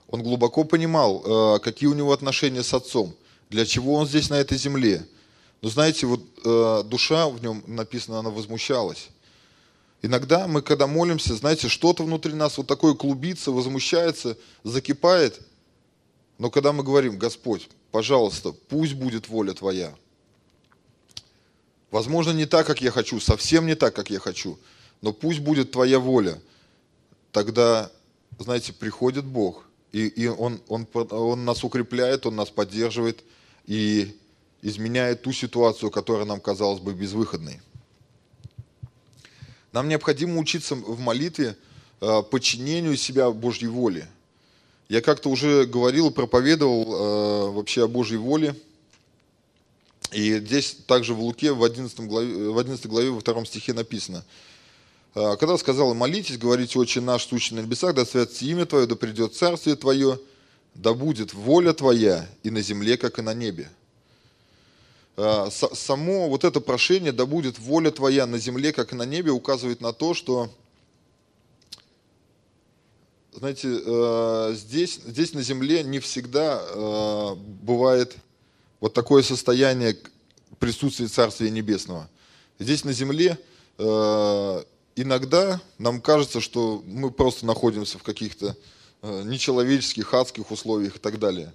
[0.08, 3.14] Он глубоко понимал, э, какие у него отношения с Отцом,
[3.50, 5.06] для чего он здесь на этой земле.
[5.62, 9.10] Но знаете, вот душа в нем написано, она возмущалась.
[10.02, 15.42] Иногда мы, когда молимся, знаете, что-то внутри нас вот такое клубится, возмущается, закипает.
[16.38, 19.94] Но когда мы говорим, Господь, пожалуйста, пусть будет воля Твоя.
[21.92, 24.58] Возможно, не так, как я хочу, совсем не так, как я хочу,
[25.02, 26.40] но пусть будет Твоя воля.
[27.34, 27.92] Тогда,
[28.38, 33.24] знаете, приходит Бог, и, и он, он, он нас укрепляет, Он нас поддерживает
[33.70, 34.18] и
[34.64, 37.62] изменяет ту ситуацию, которая нам казалась бы безвыходной.
[39.72, 41.56] Нам необходимо учиться в молитве
[42.02, 44.10] э, подчинению себя Божьей воле.
[44.90, 48.56] Я как-то уже говорил, проповедовал э, вообще о Божьей воле.
[50.12, 54.26] И здесь также в Луке в 11 главе, в 11 главе во втором стихе написано.
[55.14, 58.96] «Э, когда сказал, молитесь, говорите, Отче наш, сущий на небесах, да святится имя Твое, да
[58.96, 60.20] придет Царствие Твое,
[60.76, 63.70] да будет воля Твоя и на земле, как и на небе.
[65.18, 69.32] Э, само вот это прошение, да будет воля Твоя на земле, как и на небе,
[69.32, 70.50] указывает на то, что
[73.40, 78.18] знаете, э, здесь, здесь на земле не всегда э, бывает
[78.80, 79.98] вот такое состояние
[80.58, 82.10] присутствия Царствия Небесного.
[82.60, 83.38] Здесь на земле
[83.78, 84.64] э,
[84.96, 88.58] иногда нам кажется, что мы просто находимся в каких-то
[89.02, 91.54] нечеловеческих, адских условиях и так далее.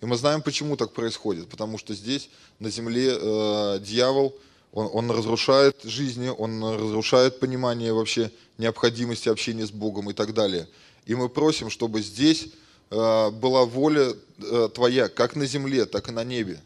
[0.00, 1.48] И мы знаем, почему так происходит.
[1.48, 2.28] Потому что здесь,
[2.58, 4.34] на земле, дьявол,
[4.74, 10.68] он, он разрушает жизни, он разрушает понимание вообще необходимости общения с Богом и так далее.
[11.06, 12.48] И мы просим, чтобы здесь
[12.90, 16.60] э, была воля э, Твоя, как на земле, так и на небе.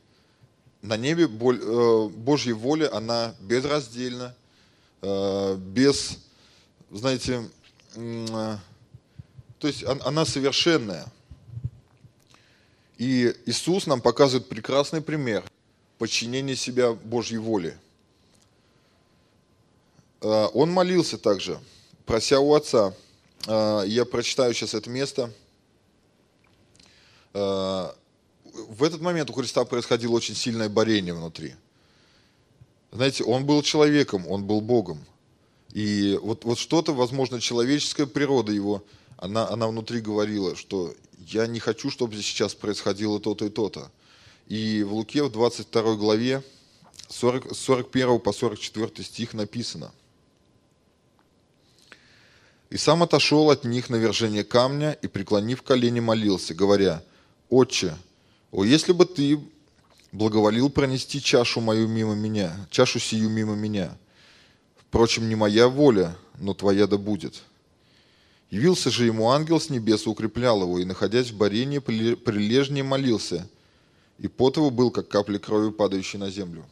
[0.81, 4.35] На небе э, Божья воля, она безраздельна,
[5.01, 6.19] без,
[6.91, 7.49] знаете,
[9.59, 11.07] то есть она совершенная.
[12.97, 15.45] И Иисус нам показывает прекрасный пример
[15.99, 17.79] подчинения себя Божьей воле.
[20.21, 21.61] Он молился также,
[22.05, 22.95] прося у Отца–
[23.47, 25.33] а, я прочитаю сейчас это место.
[27.33, 27.95] А,
[28.53, 31.55] в этот момент у Христа происходило очень сильное борение внутри.
[32.91, 35.05] Знаете, он был человеком, он был Богом.
[35.73, 38.83] И вот, вот что-то, возможно, человеческая природа его,
[39.19, 43.91] она, она внутри говорила, что я не хочу, чтобы сейчас происходило то-то и то-то.
[44.47, 46.43] И в Луке в 22 главе
[47.09, 49.93] 40, 41 по 44 стих написано–
[52.71, 57.03] и сам отошел от них на вержение камня и, преклонив колени, молился, говоря,
[57.49, 57.95] «Отче,
[58.51, 59.41] о, если бы ты
[60.13, 63.97] благоволил пронести чашу мою мимо меня, чашу сию мимо меня.
[64.77, 67.43] Впрочем, не моя воля, но твоя да будет».
[68.51, 73.49] Явился же ему ангел с небес укреплял его, и, находясь в барении, прилежнее молился,
[74.19, 76.65] и пот его был, как капли крови, падающей на землю.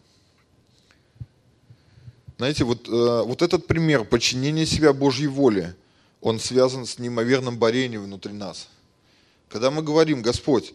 [2.39, 5.75] Знаете, вот, э, вот этот пример подчинения себя Божьей воле–
[6.27, 8.69] он связан с неимоверным борением внутри нас.
[9.49, 10.75] Когда мы говорим, Господь,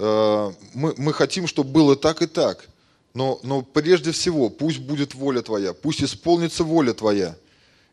[0.00, 2.68] э, мы, мы хотим, чтобы было так и так,
[3.14, 7.36] но, но прежде всего, пусть будет воля Твоя, пусть исполнится воля Твоя.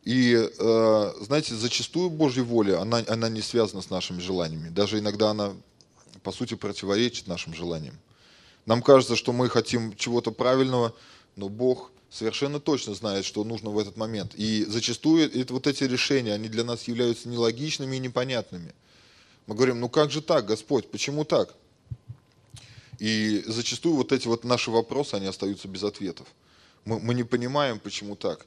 [0.05, 4.69] И, э, знаете, зачастую Божья воля, она, она не связана с нашими желаниями.
[4.69, 5.53] Даже иногда она,
[6.21, 7.97] по сути, противоречит нашим желаниям.
[8.67, 10.93] Нам кажется, что мы хотим чего-то правильного,
[11.35, 14.33] но Бог совершенно точно знает, что нужно в этот момент.
[14.35, 18.73] И зачастую это, вот эти решения, они для нас являются нелогичными и непонятными.
[19.47, 21.53] Мы говорим, ну как же так, Господь, почему так?
[22.99, 26.27] И зачастую вот эти вот наши вопросы, они остаются без ответов.
[26.85, 28.45] Мы, мы не понимаем, почему так.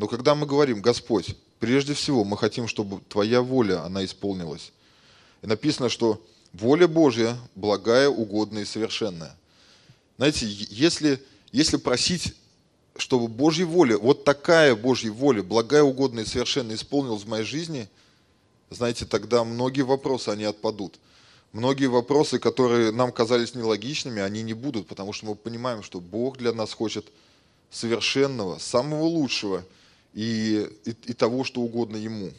[0.00, 4.72] Но когда мы говорим, Господь, прежде всего мы хотим, чтобы Твоя воля, она исполнилась.
[5.42, 9.36] И написано, что воля Божья благая, угодная и совершенная.
[10.16, 12.34] Знаете, если, если просить
[12.96, 17.86] чтобы Божья воля, вот такая Божья воля, благая, угодная и совершенно исполнилась в моей жизни,
[18.70, 20.98] знаете, тогда многие вопросы, они отпадут.
[21.52, 26.38] Многие вопросы, которые нам казались нелогичными, они не будут, потому что мы понимаем, что Бог
[26.38, 27.06] для нас хочет
[27.70, 29.62] совершенного, самого лучшего
[30.14, 32.30] и, и, и того, что угодно Ему.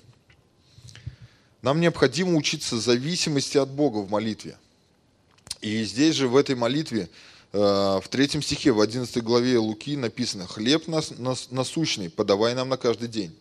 [1.62, 4.58] Нам необходимо учиться зависимости от Бога в молитве.
[5.62, 7.10] И здесь же, в этой молитве,
[7.54, 12.70] Э, в третьем стихе, в 11 главе Луки написано «Хлеб нас, нас, насущный, подавай нам
[12.70, 13.36] на каждый день».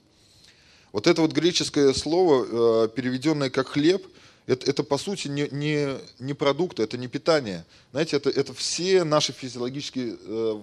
[0.93, 4.05] Вот это вот греческое слово, э, переведенное как «хлеб»,
[4.47, 7.65] это, это по сути не, не, не продукты, это не питание.
[7.93, 10.61] Знаете, это, это все наши физиологические э,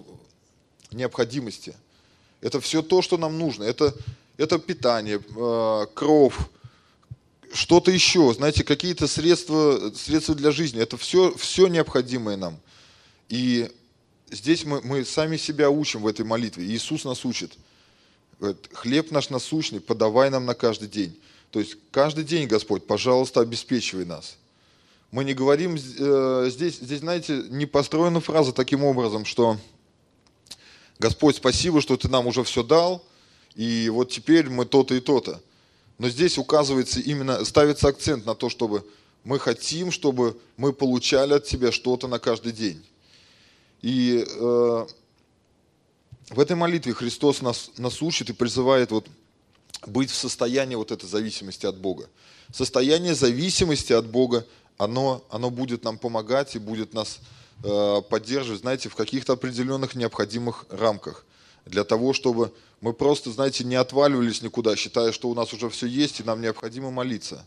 [0.90, 1.74] необходимости.
[2.40, 3.64] Это все то, что нам нужно.
[3.64, 3.94] Это,
[4.36, 6.36] это питание, э, кровь,
[7.52, 10.80] что-то еще, знаете, какие-то средства, средства для жизни.
[10.80, 12.58] Это все, все необходимое нам.
[13.28, 13.70] И
[14.30, 16.64] здесь мы, мы сами себя учим в этой молитве.
[16.64, 17.56] Иисус нас учит.
[18.38, 21.18] Говорит, хлеб наш насущный, подавай нам на каждый день.
[21.50, 24.36] То есть каждый день, Господь, пожалуйста, обеспечивай нас.
[25.10, 29.56] Мы не говорим э, здесь, здесь, знаете, не построена фраза таким образом, что
[30.98, 33.04] Господь, спасибо, что Ты нам уже все дал,
[33.54, 35.40] и вот теперь мы то-то и то-то.
[35.98, 38.84] Но здесь указывается именно, ставится акцент на то, чтобы
[39.24, 42.84] мы хотим, чтобы мы получали от Тебя что-то на каждый день.
[43.82, 44.86] И э,
[46.30, 49.06] в этой молитве Христос нас, нас учит и призывает вот
[49.86, 52.08] быть в состоянии вот этой зависимости от Бога.
[52.52, 54.46] Состояние зависимости от Бога,
[54.78, 57.20] оно, оно будет нам помогать и будет нас
[57.62, 61.24] поддерживать, знаете, в каких-то определенных необходимых рамках.
[61.66, 65.86] Для того, чтобы мы просто, знаете, не отваливались никуда, считая, что у нас уже все
[65.86, 67.44] есть и нам необходимо молиться.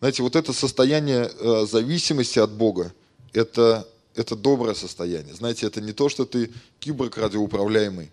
[0.00, 2.92] Знаете, вот это состояние э, зависимости от Бога,
[3.32, 5.34] это, это доброе состояние.
[5.34, 8.10] Знаете, это не то, что ты киборг радиоуправляемый,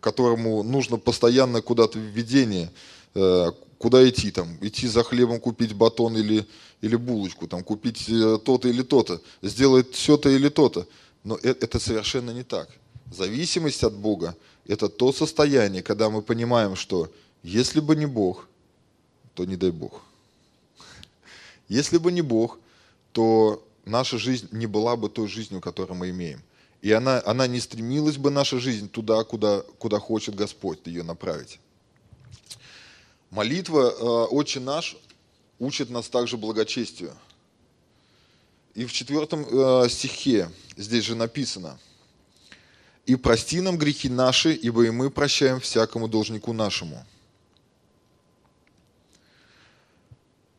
[0.00, 2.70] которому нужно постоянно куда-то введение,
[3.14, 6.46] э, куда идти, там, идти за хлебом купить батон или,
[6.80, 10.86] или булочку, там, купить э, то-то или то-то, сделать все-то или то-то.
[11.24, 12.68] Но это, это совершенно не так.
[13.12, 17.12] Зависимость от Бога– это то состояние, когда мы понимаем, что
[17.42, 18.48] если бы не Бог,
[19.34, 20.00] то не дай Бог.
[21.68, 22.58] Если бы не Бог,
[23.12, 26.42] то наша жизнь не была бы той жизнью, которую мы имеем.
[26.82, 31.58] И она, она не стремилась бы, наша жизнь, туда, куда, куда хочет Господь ее направить.
[33.34, 34.96] Молитва э, «Отче наш»
[35.58, 37.12] учит нас также благочестию.
[38.74, 41.80] И в четвертом э, стихе здесь же написано
[43.06, 47.04] «И прости нам грехи наши, ибо и мы прощаем всякому должнику нашему».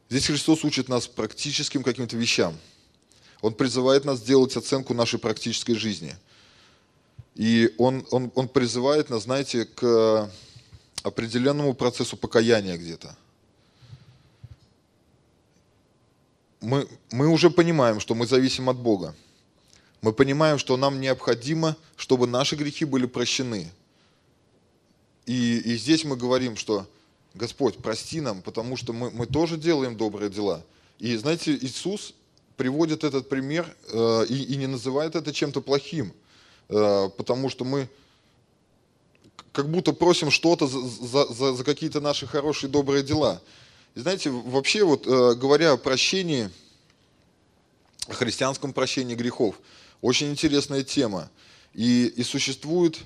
[0.09, 2.57] Здесь Христос учит нас практическим каким-то вещам.
[3.39, 6.13] Он призывает нас сделать оценку нашей практической жизни.
[7.35, 10.29] И он, он, он призывает нас, знаете, к
[11.05, 13.15] определенному процессу покаяния где-то.
[16.61, 19.15] Мы, мы уже понимаем, что мы зависим от Бога.
[20.01, 23.71] Мы понимаем, что нам необходимо, чтобы наши грехи были прощены.
[25.27, 26.87] И, и здесь мы говорим, что
[27.35, 30.63] Господь, прости нам, потому что мы, мы тоже делаем добрые дела.
[30.97, 32.15] И знаете, Иисус
[32.57, 36.13] приводит этот пример э, и, и не называет это чем-то плохим,
[36.69, 37.89] э, потому что мы
[39.51, 43.41] как будто просим что-то за, за, за, за какие-то наши хорошие добрые дела.
[43.95, 46.49] И знаете, вообще вот э, говоря о прощении,
[48.07, 49.55] о христианском прощении грехов,
[50.01, 51.29] очень интересная тема.
[51.73, 52.99] И, и существует,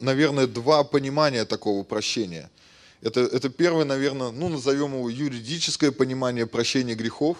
[0.00, 2.50] наверное, два понимания такого прощения–
[3.00, 7.38] это, это первое, наверное, ну, назовем его юридическое понимание прощения грехов.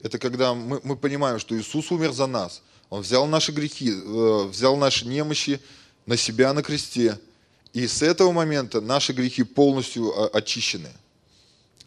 [0.00, 2.62] Это когда мы, мы понимаем, что Иисус умер за нас.
[2.88, 5.60] Он взял наши грехи, э, взял наши немощи
[6.06, 7.18] на себя на кресте.
[7.72, 10.90] И с этого момента наши грехи полностью очищены.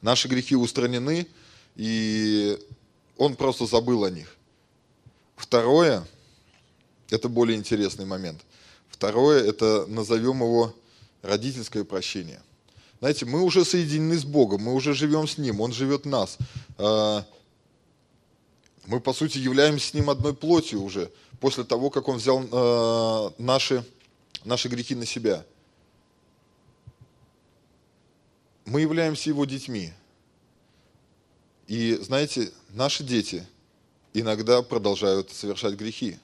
[0.01, 1.27] Наши грехи устранены,
[1.75, 2.57] и
[3.17, 4.35] он просто забыл о них.
[5.35, 6.05] Второе,
[7.09, 8.41] это более интересный момент.
[8.89, 10.75] Второе, это назовем его
[11.21, 12.41] родительское прощение.
[12.99, 16.37] Знаете, мы уже соединены с Богом, мы уже живем с Ним, Он живет в нас.
[16.77, 17.25] А,
[18.85, 21.09] мы, по сути, являемся с Ним одной плотью уже,
[21.39, 23.85] после того, как Он взял а, наши,
[24.43, 25.45] наши грехи на себя.
[28.65, 29.93] Мы являемся Его детьми.
[31.67, 33.45] И, знаете, наши дети
[34.13, 36.17] иногда продолжают совершать грехи.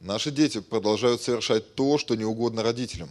[0.00, 3.10] Наши дети продолжают совершать то, что не угодно родителям.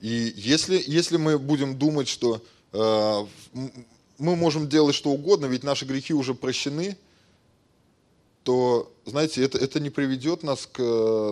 [0.00, 3.26] И если, если мы будем думать, что э,
[4.18, 6.98] мы можем делать что угодно, ведь наши грехи уже прощены,
[8.44, 10.80] то, знаете, это, это не приведет нас к,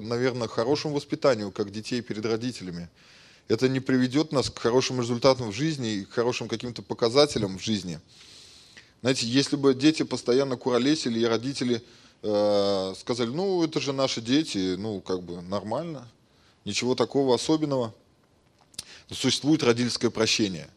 [0.02, 2.88] наверное, хорошему воспитанию, как детей перед родителями.
[3.48, 7.62] Это не приведет нас к хорошим результатам в жизни и к хорошим каким-то показателям в
[7.62, 8.00] жизни.
[9.02, 11.82] Знаете, если бы дети постоянно куролесили, и родители
[12.22, 16.08] э, сказали, ну, это же наши дети, ну, как бы нормально,
[16.64, 17.94] ничего такого особенного–
[19.14, 20.68] существует родительское прощение,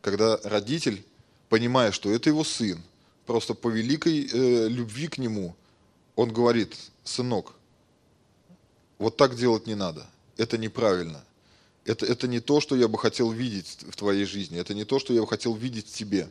[0.00, 1.04] когда родитель,
[1.48, 2.82] понимая, что это его сын,
[3.26, 5.54] просто по великой э, любви к нему,
[6.14, 6.74] он говорит,
[7.04, 7.54] сынок,
[8.98, 10.06] вот так делать не надо,
[10.36, 11.22] это неправильно.
[11.84, 14.98] Это, это не то, что я бы хотел видеть в твоей жизни, это не то,
[14.98, 16.28] что я бы хотел видеть в тебе.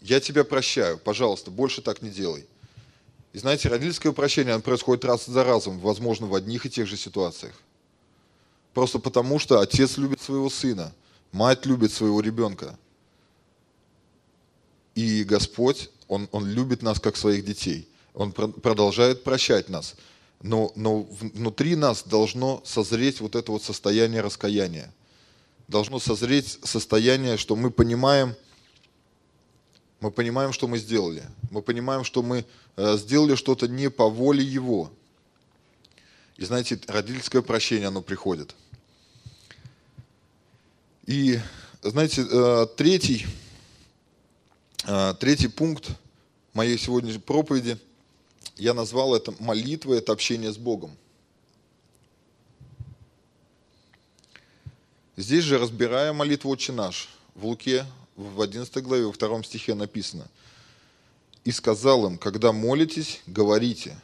[0.00, 2.46] Я тебя прощаю, пожалуйста, больше так не делай.
[3.32, 6.96] И знаете, родительское прощение, оно происходит раз за разом, возможно, в одних и тех же
[6.96, 7.54] ситуациях.
[8.74, 10.92] Просто потому, что отец любит своего сына,
[11.32, 12.78] мать любит своего ребенка.
[14.94, 17.88] И Господь, Он, он любит нас как своих детей.
[18.14, 19.94] Он продолжает прощать нас.
[20.42, 24.92] Но, но внутри нас должно созреть вот это вот состояние раскаяния.
[25.68, 28.34] Должно созреть состояние, что мы понимаем,
[30.00, 31.22] мы понимаем, что мы сделали.
[31.50, 32.44] Мы понимаем, что мы
[32.76, 34.90] э, сделали что-то не по воле Его.
[36.36, 38.56] И знаете, родительское прощение, оно приходит.
[41.06, 41.38] И,
[41.82, 43.26] знаете, э, третий,
[45.18, 45.90] третий пункт
[46.52, 47.78] моей сегодняшней проповеди,
[48.56, 50.96] я назвал это молитва, это общение с Богом.
[55.16, 60.26] Здесь же, разбирая молитву «Отче наш», в Луке в 11 главе, во втором стихе написано.
[61.44, 63.96] «И сказал им, когда молитесь, говорите».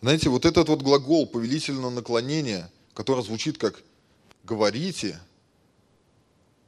[0.00, 3.82] Знаете, вот этот вот глагол повелительного наклонения, который звучит как
[4.44, 5.20] «говорите»,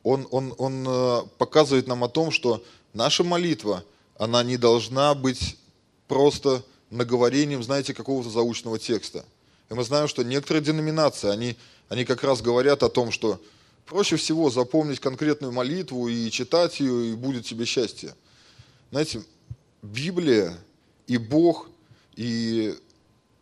[0.03, 3.85] он, он, он э, показывает нам о том, что наша молитва,
[4.19, 5.57] она не должна быть
[6.09, 9.25] просто наговорением, знаете, какого-то заученного текста.
[9.71, 11.57] И мы знаем, что некоторые деноминации, они,
[11.89, 13.41] они как раз говорят о том, что
[13.87, 18.15] проще всего запомнить конкретную молитву и читать ее, и будет тебе счастье.
[18.91, 19.23] Знаете,
[19.83, 20.57] Библия
[21.07, 21.69] и Бог,
[22.15, 22.75] и,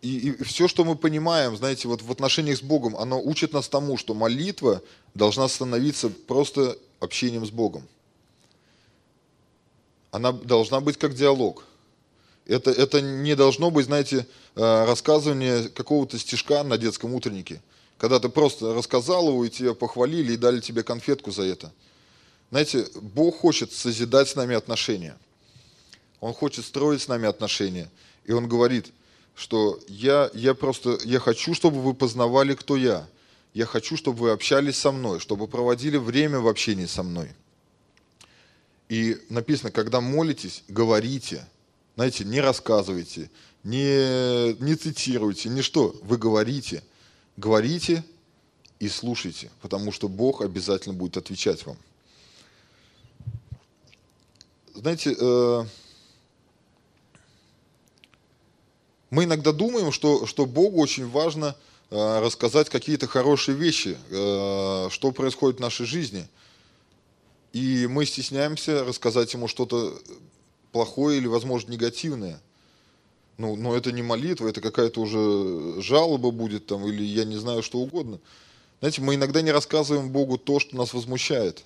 [0.03, 3.69] и, и все, что мы понимаем, знаете, вот в отношениях с Богом, оно учит нас
[3.69, 4.83] тому, что молитва
[5.15, 7.87] должна становиться просто общением с Богом.
[10.11, 11.65] Она должна быть как диалог–
[12.51, 17.63] это, это не должно быть, знаете, э, рассказывание какого-то стишка на детском утреннике,
[17.97, 21.73] когда ты просто рассказал его, и тебя похвалили, и дали тебе конфетку за это.
[22.51, 25.17] Знаете, Бог хочет созидать с нами отношения.
[26.19, 27.89] Он хочет строить с нами отношения.
[28.25, 28.91] И Он говорит,
[29.37, 33.07] что я, я просто, я хочу, чтобы вы познавали, кто я.
[33.55, 37.31] Я хочу, чтобы вы общались со мной, чтобы проводили время в общении со мной.
[38.89, 41.47] И написано, когда молитесь, говорите–
[42.01, 43.31] знаете, не рассказывайте,
[43.63, 45.95] не, не цитируйте, не что.
[46.03, 46.83] Вы говорите,
[47.37, 48.03] говорите
[48.79, 51.77] и слушайте, потому что Бог обязательно будет отвечать вам.
[54.75, 55.65] Знаете, э,
[59.11, 61.55] мы иногда думаем, что, что Богу очень важно
[61.91, 66.27] рассказать какие-то хорошие вещи, э, что происходит в нашей жизни.
[67.53, 69.99] И мы стесняемся рассказать ему что-то
[70.73, 72.41] плохое или, возможно, негативное.
[73.39, 77.63] Ну, но это не молитва, это какая-то уже жалоба будет там, или я не знаю,
[77.63, 78.21] что угодно.
[78.81, 81.65] Знаете, мы иногда не рассказываем Богу то, что нас возмущает.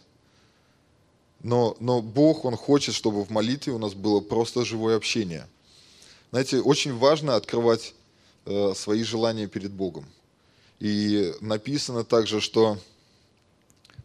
[1.43, 5.47] Но, но Бог, Он хочет, чтобы в молитве у нас было просто живое общение.
[6.31, 7.95] Знаете, очень важно открывать э,
[8.74, 10.05] свои желания перед Богом.
[10.80, 12.78] И написано также, что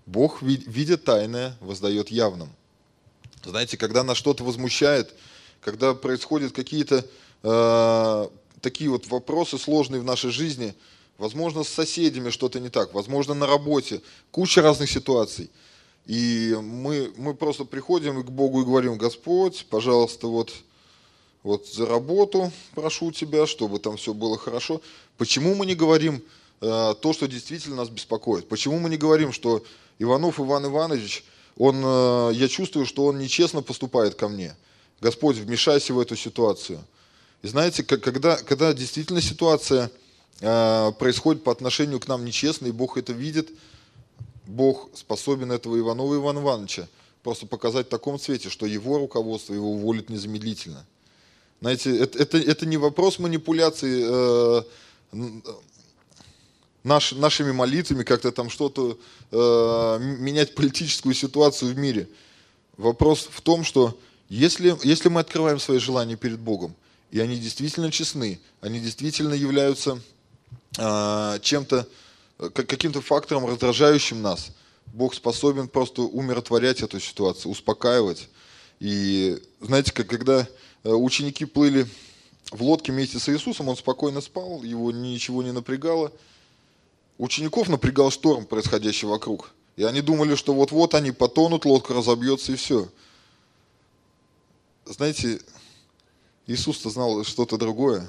[0.06, 2.50] Бог, видя тайное, воздает явным.
[3.44, 5.14] Знаете, когда нас что-то возмущает,
[5.62, 7.06] когда происходят какие-то
[7.44, 8.30] э,
[8.62, 10.74] такие вот вопросы сложные в нашей жизни,
[11.18, 15.50] возможно, с соседями что-то не так, возможно, на работе, куча разных ситуаций.
[16.06, 20.54] И мы, мы просто приходим к Богу и говорим, Господь, пожалуйста, вот,
[21.44, 24.82] вот за работу прошу Тебя, чтобы там все было хорошо.
[25.18, 26.22] Почему мы не говорим
[26.62, 28.48] э, то, что действительно нас беспокоит?
[28.48, 29.64] Почему мы не говорим, что
[30.00, 31.24] Иванов Иван Иванович–
[31.60, 34.56] он, э, я чувствую, что он нечестно поступает ко мне.
[35.02, 36.80] Господь, вмешайся в эту ситуацию.
[37.42, 39.92] И знаете, когда, когда действительно ситуация
[40.40, 43.50] э, происходит по отношению к нам нечестно, и Бог это видит,
[44.48, 46.88] Бог способен этого Иванова Ивана Ивановича
[47.24, 50.86] просто показать в таком цвете, что его руководство его уволит незамедлительно.
[51.62, 54.64] Знаете, это, это, это не вопрос манипуляции э,
[56.84, 58.98] наш, нашими молитвами как-то там что-то
[59.32, 62.08] э, менять политическую ситуацию в мире.
[62.78, 64.00] Вопрос в том, что
[64.30, 66.74] если, если мы открываем свои желания перед Богом,
[67.12, 70.00] и они действительно честны, они действительно являются
[70.78, 71.88] э, чем-то,
[72.54, 74.52] каким-то фактором, раздражающим нас,
[74.94, 78.30] Бог способен просто умиротворять эту ситуацию, успокаивать.
[78.80, 80.48] И знаете, как когда
[80.84, 81.88] ученики плыли
[82.52, 86.12] в лодке вместе с Иисусом, он спокойно спал, его ничего не напрягало–
[87.20, 89.52] Учеников напрягал шторм, происходящий вокруг.
[89.76, 92.88] И они думали, что вот-вот они потонут, лодка разобьется и все.
[94.86, 95.42] Знаете,
[96.48, 98.08] Иисус-то знал что-то другое.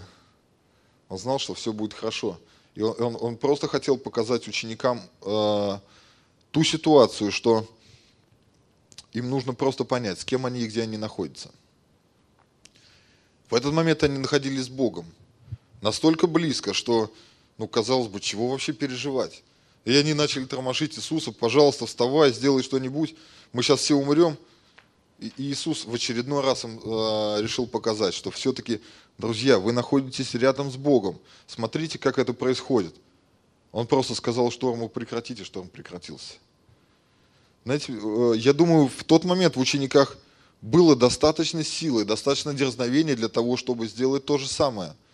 [1.08, 2.38] Он знал, что все будет хорошо.
[2.76, 5.78] И он, он, он просто хотел показать ученикам э,
[6.52, 7.68] ту ситуацию, что
[9.12, 11.50] им нужно просто понять, с кем они и где они находятся.
[13.50, 15.04] В этот момент они находились с Богом.
[15.82, 17.12] Настолько близко, что
[17.58, 19.42] ну, казалось бы, чего вообще переживать?
[19.84, 23.16] И они начали тормошить Иисуса, пожалуйста, вставай, сделай что-нибудь,
[23.52, 24.36] мы сейчас все умрем.
[25.18, 28.80] И Иисус в очередной раз им э, решил показать, что все-таки,
[29.18, 31.18] друзья, вы находитесь рядом с Богом.
[31.46, 32.94] Смотрите, как это происходит.
[33.72, 36.34] Он просто сказал шторму прекратите, шторм прекратился.
[37.64, 40.16] Знаете, э, я думаю, в тот момент в учениках
[40.62, 44.94] было достаточно силы, достаточно дерзновения для того, чтобы сделать то же самое–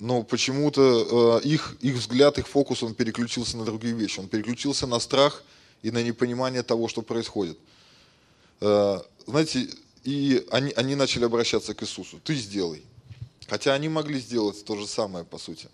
[0.00, 4.18] но почему-то э, их, их взгляд, их фокус, он переключился на другие вещи.
[4.18, 5.44] Он переключился на страх
[5.82, 7.58] и на непонимание того, что происходит.
[8.60, 9.68] Э, знаете,
[10.02, 12.18] и они, они начали обращаться к Иисусу.
[12.24, 12.84] Ты сделай.
[13.46, 15.68] Хотя они могли сделать то же самое, по сути.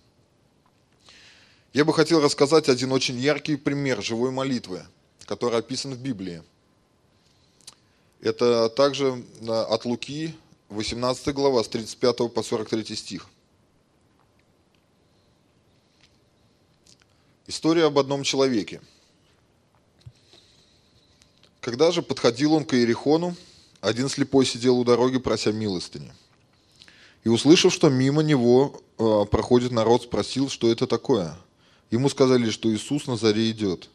[1.72, 4.82] Я бы хотел рассказать один очень яркий пример живой молитвы,
[5.24, 6.42] который описан в Библии.
[8.20, 10.34] Это также от Луки,
[10.68, 13.26] 18 глава, с 35 по 43 стих.
[17.46, 18.80] История об одном человеке.
[21.60, 23.34] Когда же подходил он к Иерихону,
[23.80, 26.12] один слепой сидел у дороги, прося милостыни.
[27.24, 31.36] И услышав, что мимо него э, проходит народ, спросил, что это такое.
[31.90, 33.90] Ему сказали, что Иисус на заре идет.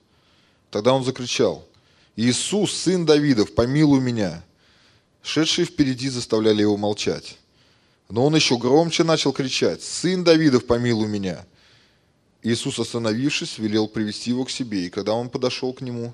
[0.70, 1.66] Тогда он закричал,
[2.16, 4.44] «Иисус, сын Давидов, помилуй меня!»
[5.22, 7.38] Шедшие впереди заставляли его молчать.
[8.10, 11.46] Но он еще громче начал кричать, «Сын Давидов, помилуй меня!»
[12.42, 16.14] Иисус, остановившись, велел привести его к себе, и когда он подошел к нему,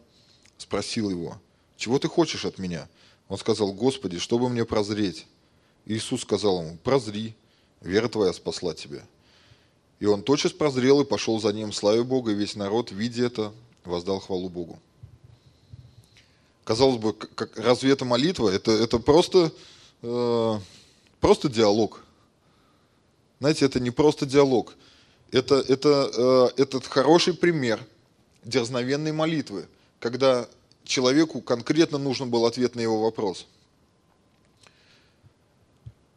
[0.58, 1.40] спросил его,
[1.78, 2.88] «Чего ты хочешь от меня?»
[3.28, 5.28] Он сказал, «Господи, чтобы мне прозреть».
[5.86, 7.36] Иисус сказал ему, «Прозри,
[7.82, 9.04] вера твоя спасла тебя».
[10.00, 13.54] И он тотчас прозрел и пошел за ним, славя Бога, и весь народ, видя это,
[13.84, 14.80] воздал хвалу Богу.
[16.64, 18.50] Казалось бы, как, разве это молитва?
[18.50, 19.52] Это, это просто,
[20.02, 20.60] э,
[21.20, 22.04] просто диалог.
[23.40, 24.76] Знаете, это не просто диалог–
[25.32, 26.12] это, это
[26.58, 27.80] э, этот хороший пример
[28.44, 29.68] дерзновенной молитвы,
[30.00, 30.48] когда
[30.84, 33.48] человеку конкретно нужен был ответ на его вопрос.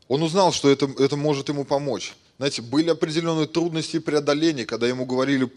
[0.09, 2.15] Он узнал, что это, это может ему помочь.
[2.37, 5.51] Знаете, были определенные трудности преодоления, когда ему говорили,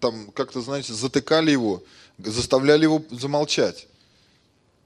[0.00, 1.82] там, как-то, знаете, затыкали его,
[2.18, 3.86] заставляли его замолчать.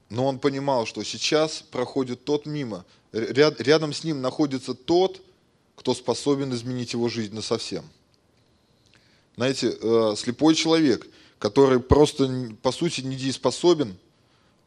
[0.09, 5.21] Но он понимал, что сейчас проходит тот мимо, ряд, рядом с ним находится тот,
[5.75, 7.85] кто способен изменить его жизнь на совсем.
[9.35, 11.07] Знаете, э, слепой человек,
[11.37, 13.97] который просто, по сути, недееспособен,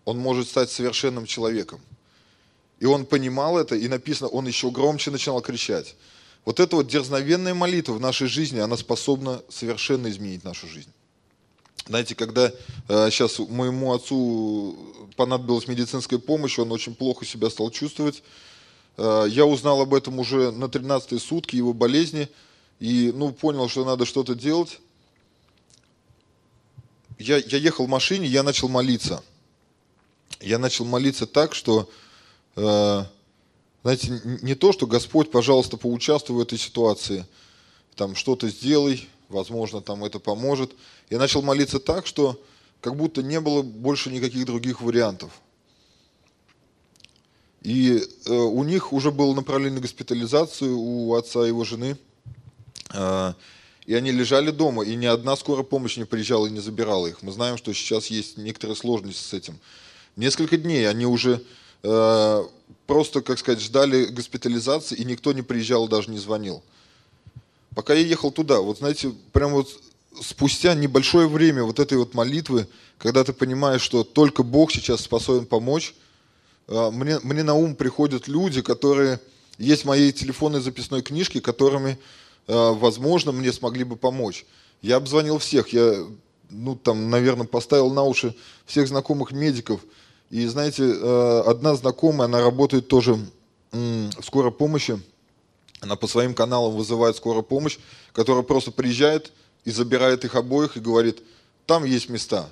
[0.05, 1.81] он может стать совершенным человеком.
[2.81, 5.95] И он понимал это, и написано, он еще громче начинал кричать.
[6.45, 10.91] Вот эта вот дерзновенная молитва в нашей жизни, она способна совершенно изменить нашу жизнь.
[11.87, 12.53] Знаете, когда
[12.89, 18.23] э, сейчас моему отцу понадобилась медицинская помощь, он очень плохо себя стал чувствовать.
[18.97, 22.29] Э, я узнал об этом уже на 13-й сутки его болезни–
[22.83, 24.81] и ну, понял, что надо что-то делать.
[27.17, 29.23] Я, я ехал в машине, я начал молиться.
[30.41, 31.89] Я начал молиться так, что,
[32.57, 33.05] э,
[33.85, 37.25] знаете, не то, что Господь, пожалуйста, поучаствуй в этой ситуации,
[37.95, 40.73] там что-то сделай, возможно, там это поможет.
[41.09, 42.43] Я начал молиться так, что
[42.83, 45.31] как будто не было больше никаких других вариантов.
[47.63, 51.97] И э, у них уже было направление на госпитализацию у отца и его жены–
[52.93, 53.35] а,
[53.87, 57.23] и они лежали дома, и ни одна скорая помощь не приезжала и не забирала их.
[57.23, 59.59] Мы знаем, что сейчас есть некоторые сложности с этим.
[60.17, 61.43] Несколько дней они уже
[61.83, 62.45] э,
[62.87, 66.63] просто, как сказать, ждали госпитализации, и никто не приезжал, даже не звонил.
[67.75, 69.69] Пока я ехал туда, вот знаете, прям вот
[70.21, 72.67] спустя небольшое время вот этой вот молитвы,
[72.99, 75.95] когда ты понимаешь, что только Бог сейчас способен помочь,
[76.69, 79.21] э, мне, мне на ум приходят люди, которые
[79.59, 81.99] есть в моей телефонной записной книжке, которыми
[82.47, 84.47] Э, возможно, мне смогли бы помочь.
[84.81, 86.05] Я обзвонил всех, я,
[86.51, 88.35] ну, там, наверное, поставил на уши
[88.67, 89.81] всех знакомых медиков.
[90.31, 93.19] И, знаете, э, одна знакомая, она работает тоже
[93.71, 95.01] в скорой помощи,
[95.81, 97.79] она по своим каналам вызывает скорую помощь,
[98.13, 99.33] которая просто приезжает
[99.65, 101.23] и забирает их обоих и говорит,
[101.67, 102.49] там есть места.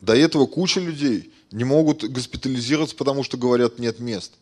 [0.00, 4.32] До этого куча людей не могут госпитализироваться, потому что говорят, нет мест.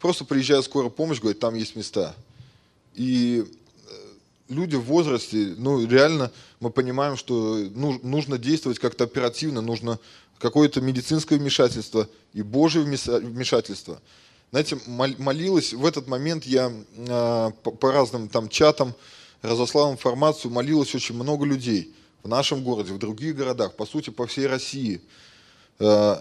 [0.00, 2.14] Просто приезжает скорая помощь, говорит, там есть места.
[2.94, 3.90] И э,
[4.48, 7.56] люди в возрасте, ну, реально мы понимаем, что
[8.02, 9.98] нужно действовать как-то оперативно, нужно
[10.38, 14.00] какое-то медицинское вмешательство и Божье вмешательство.
[14.50, 18.94] Знаете, молилась, в этот момент я э, по разным там чатам
[19.42, 24.26] разослал информацию, молилось очень много людей в нашем городе, в других городах, по сути, по
[24.26, 25.00] всей России.
[25.78, 26.16] Э,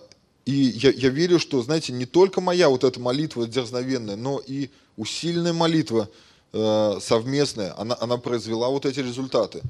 [0.46, 4.70] и я, я верю, что, знаете, не только моя вот эта молитва дерзновенная, но и
[4.96, 6.10] усиленная молитва–
[6.54, 9.62] Э, совместная, она, она произвела вот эти результаты.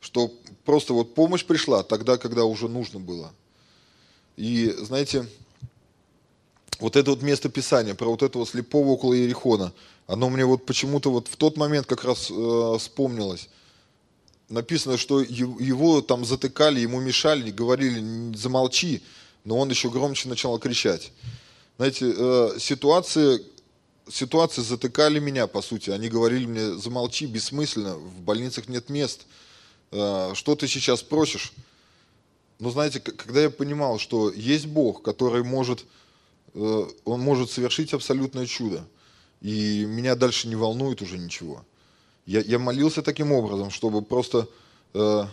[0.00, 0.30] Что
[0.64, 3.32] просто вот помощь пришла тогда, когда уже нужно было.
[4.36, 5.26] И знаете,
[6.78, 9.72] вот это вот место Писания, про вот этого слепого около Иерихона,
[10.06, 13.48] оно мне вот почему-то вот в тот момент как раз э, вспомнилось.
[14.48, 19.02] Написано, что его там затыкали, ему мешали, говорили, замолчи,
[19.44, 21.10] но он еще громче начал кричать.
[21.78, 23.42] Знаете, э, ситуации,
[24.08, 25.90] ситуации затыкали меня, по сути.
[25.90, 29.26] Они говорили мне, замолчи, бессмысленно, в больницах нет мест.
[29.90, 31.52] Э, что ты сейчас просишь?
[32.60, 35.84] Но знаете, когда я понимал, что есть Бог, который может,
[36.54, 38.86] э, Он может совершить абсолютное чудо,
[39.54, 41.64] и меня дальше не волнует уже ничего.
[42.24, 44.48] Я, я молился таким образом, чтобы просто
[44.98, 45.26] Э,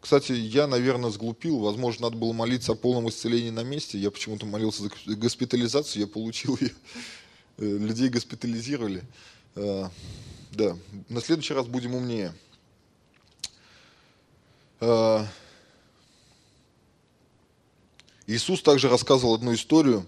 [0.00, 1.58] кстати, я, наверное, сглупил.
[1.58, 3.98] Возможно, надо было молиться о полном исцелении на месте.
[3.98, 6.70] Я почему-то молился за госпитализацию, я получил ее.
[7.58, 9.02] Э, людей госпитализировали.
[9.56, 9.88] Э,
[10.52, 10.76] да,
[11.08, 12.34] на следующий раз будем умнее.
[18.26, 20.06] Иисус также рассказывал одну историю,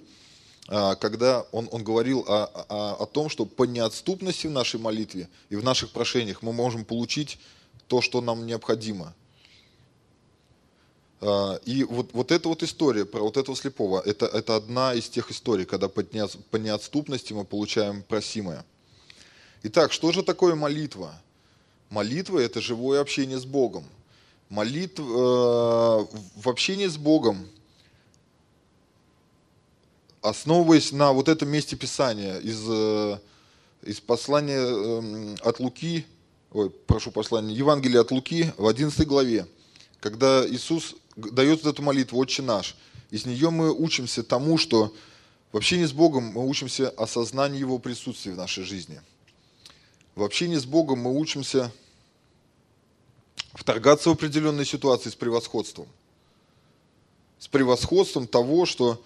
[0.66, 5.56] когда он, он говорил о, о, о том, что по неотступности в нашей молитве и
[5.56, 7.38] в наших прошениях мы можем получить
[7.86, 9.14] то, что нам необходимо.
[11.20, 15.08] А, и вот, вот эта вот история про вот этого слепого, это, это одна из
[15.08, 18.64] тех историй, когда по неотступности мы получаем просимое.
[19.62, 21.14] Итак, что же такое молитва?
[21.88, 23.84] Молитва– это живое общение с Богом.
[24.50, 26.06] Молитва, э,
[26.36, 27.48] в общении с Богом,
[30.24, 33.18] основываясь на вот этом месте Писания из, э,
[33.82, 36.06] из послания эм, от Луки,
[36.50, 39.46] ой, прошу послание, Евангелие от Луки в 11 главе,
[40.00, 42.74] когда Иисус дает вот эту молитву «Отче наш»,
[43.10, 44.94] из нее мы учимся тому, что
[45.52, 49.02] в общении с Богом мы учимся осознанию Его присутствия в нашей жизни.
[50.14, 51.70] В общении с Богом мы учимся
[53.52, 55.86] вторгаться в определенные ситуации с превосходством.
[57.38, 59.04] С превосходством того, что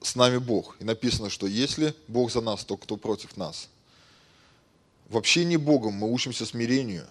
[0.00, 0.76] с нами Бог.
[0.80, 3.68] И написано, что если Бог за нас, то кто против нас–
[5.08, 7.06] в общении Богом мы учимся смирению.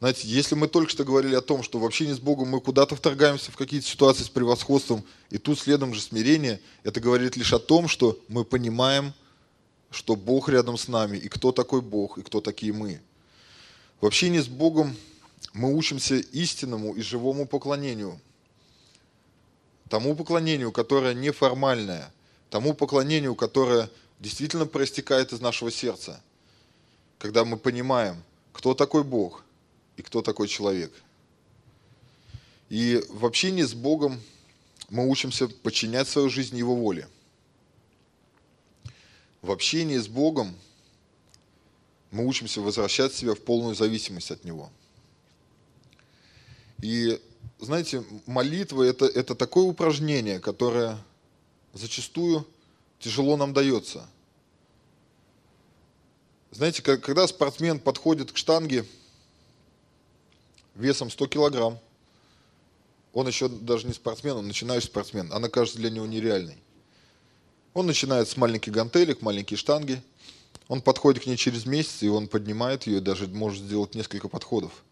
[0.00, 2.96] Знаете, если мы только что говорили о том, что в общении с Богом мы куда-то
[2.96, 7.58] вторгаемся в какие-то ситуации с превосходством, и тут следом же смирение, это говорит лишь о
[7.58, 9.12] том, что мы понимаем,
[9.90, 13.00] что Бог рядом с нами, и кто такой Бог, и кто такие мы.
[14.00, 14.96] В общении с Богом
[15.52, 18.18] мы учимся истинному и живому поклонению.
[19.88, 22.12] Тому поклонению, которое неформальное,
[22.50, 26.22] тому поклонению, которое действительно проистекает из нашего сердца–
[27.24, 28.22] когда мы понимаем,
[28.52, 29.46] кто такой Бог
[29.96, 30.92] и кто такой человек.
[32.68, 34.20] И в общении с Богом
[34.90, 37.08] мы учимся подчинять свою жизнь Его воле.
[39.40, 40.54] В общении с Богом
[42.10, 44.70] мы учимся возвращать себя в полную зависимость от Него.
[46.82, 47.18] И,
[47.58, 50.98] знаете, молитва это,– это такое упражнение, которое
[51.72, 52.46] зачастую
[52.98, 54.08] тяжело нам дается–
[56.54, 58.86] знаете, когда спортсмен подходит к штанге
[60.76, 61.80] весом 100 килограмм,
[63.12, 66.56] он еще даже не спортсмен, он начинающий спортсмен, она кажется для него нереальной.
[67.72, 70.00] Он начинает с маленьких гантелек, маленькие штанги,
[70.68, 74.84] он подходит к ней через месяц, и он поднимает ее, даже может сделать несколько подходов.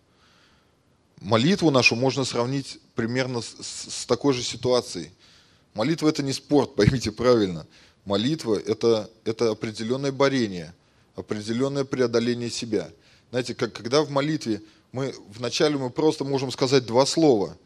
[1.25, 5.11] Молитву нашу можно сравнить примерно с, с такой же ситуацией.
[5.75, 7.67] Молитва это не спорт, поймите правильно.
[8.05, 10.75] Молитва это, это определенное борение–
[11.15, 12.91] определенное преодоление себя.
[13.31, 14.63] Знаете, как, когда в молитве
[14.93, 17.57] мы вначале мы просто можем сказать два слова,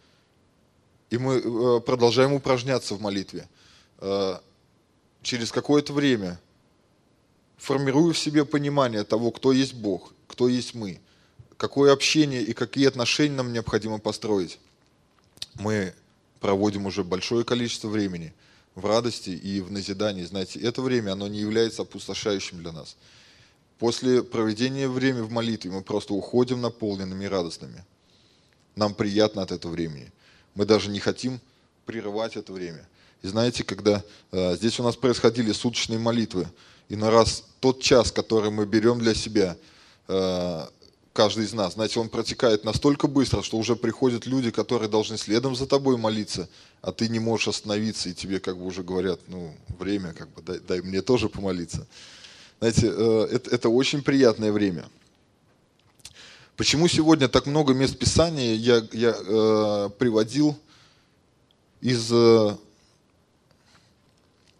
[1.11, 3.49] и мы э, продолжаем упражняться в молитве.
[3.99, 4.39] Э,
[5.23, 6.41] через какое-то время,
[7.57, 11.01] формируя в себе понимание того, кто есть Бог, кто есть мы,
[11.57, 14.59] какое общение и какие отношения нам необходимо построить,
[15.55, 15.95] мы
[16.41, 18.35] проводим уже большое количество времени
[18.75, 20.25] в радости и в назидании.
[20.25, 22.97] Знаете, это время, оно не является опустошающим для нас.
[23.79, 27.85] После проведения времени в молитве мы просто уходим наполненными и радостными.
[28.75, 30.13] Нам приятно от этого времени.
[30.55, 31.41] Мы даже не хотим
[31.85, 32.87] прерывать это время.
[33.23, 34.03] И знаете, когда
[34.33, 36.47] э, здесь у нас происходили суточные молитвы,
[36.89, 39.57] и на раз тот час, который мы берем для себя,
[40.09, 40.67] э,
[41.17, 45.57] каждый из нас, знаете, он протекает настолько быстро, что уже приходят люди, которые должны следом
[45.57, 46.47] за тобой молиться,
[46.83, 50.43] а ты не можешь остановиться, и тебе как бы уже говорят, ну, время, как бы,
[50.43, 51.87] дай, дай мне тоже помолиться.
[52.59, 54.85] Знаете, э, это, это очень приятное время.
[56.55, 60.55] Почему сегодня так много мест Писания я, я э, приводил
[61.81, 62.57] из, э,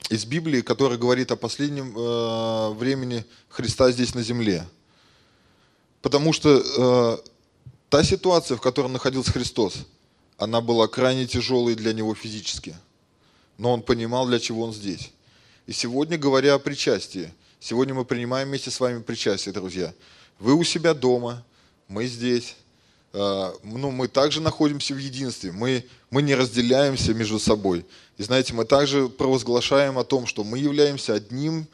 [0.09, 4.67] из Библии, которая говорит о последнем э, времени Христа здесь на земле?
[6.07, 7.29] Потому что э,
[7.89, 9.75] та ситуация, в которой находился Христос,
[10.39, 12.77] она была крайне тяжелой для него физически.
[13.59, 15.11] Но он понимал, для чего он здесь.
[15.67, 17.33] И сегодня, говоря о причастии–
[17.69, 19.93] Сегодня мы принимаем вместе с вами причастие, друзья.
[20.39, 21.43] Вы у себя дома,
[21.89, 22.55] мы здесь.
[23.13, 27.85] А, ну, мы также находимся в единстве, мы, мы не разделяемся между собой.
[28.19, 31.67] И знаете, мы также провозглашаем о том, что мы являемся одним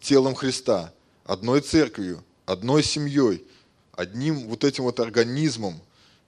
[0.00, 0.92] телом Христа,
[1.24, 3.42] одной церковью, одной семьей,
[3.92, 5.80] одним вот этим вот организмом,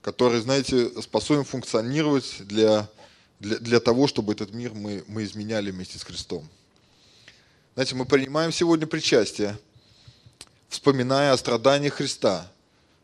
[0.02, 2.88] который, знаете, способен функционировать для,
[3.40, 6.46] для, для того, чтобы этот мир мы, мы изменяли вместе с Христом.
[7.74, 9.58] Знаете, мы принимаем сегодня причастие,
[10.68, 12.50] вспоминая о страданиях Христа,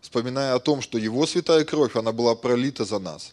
[0.01, 3.33] вспоминая о том, что Его святая кровь, она была пролита за нас,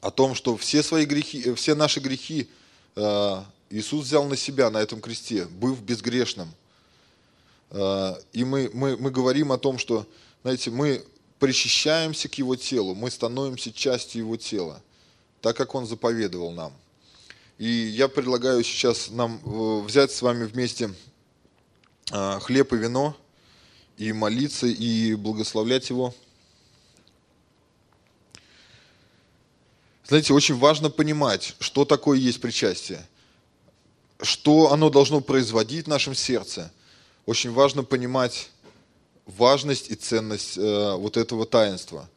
[0.00, 2.48] о том, что все свои грехи, все наши грехи
[2.94, 6.48] э, Иисус взял на себя на этом кресте, быв безгрешным.
[7.70, 10.06] Э, и мы, мы, мы говорим о том, что,
[10.42, 11.04] знаете, мы
[11.38, 14.82] причащаемся к Его телу, мы становимся частью Его тела,
[15.40, 16.72] так как Он заповедовал нам.
[17.58, 20.94] И я предлагаю сейчас нам э, взять с вами вместе
[22.12, 23.16] э, хлеб и вино,
[23.96, 26.14] и молиться, и благословлять Его.
[30.08, 33.06] Знаете, очень важно понимать, что такое есть причастие,
[34.22, 36.72] что оно должно производить в нашем сердце.
[37.28, 38.48] Очень важно понимать
[39.26, 42.08] важность и ценность э, вот этого таинства.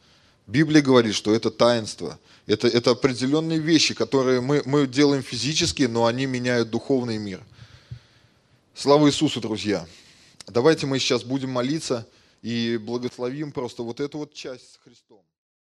[0.46, 2.18] Библия говорит, что это таинство.
[2.46, 7.44] Это, это определенные вещи, которые мы, мы делаем физически, но они меняют духовный мир.
[8.74, 9.86] Слава Иисусу, друзья!
[10.46, 12.08] Давайте мы сейчас будем молиться
[12.40, 15.20] и благословим просто вот эту вот часть с Христом.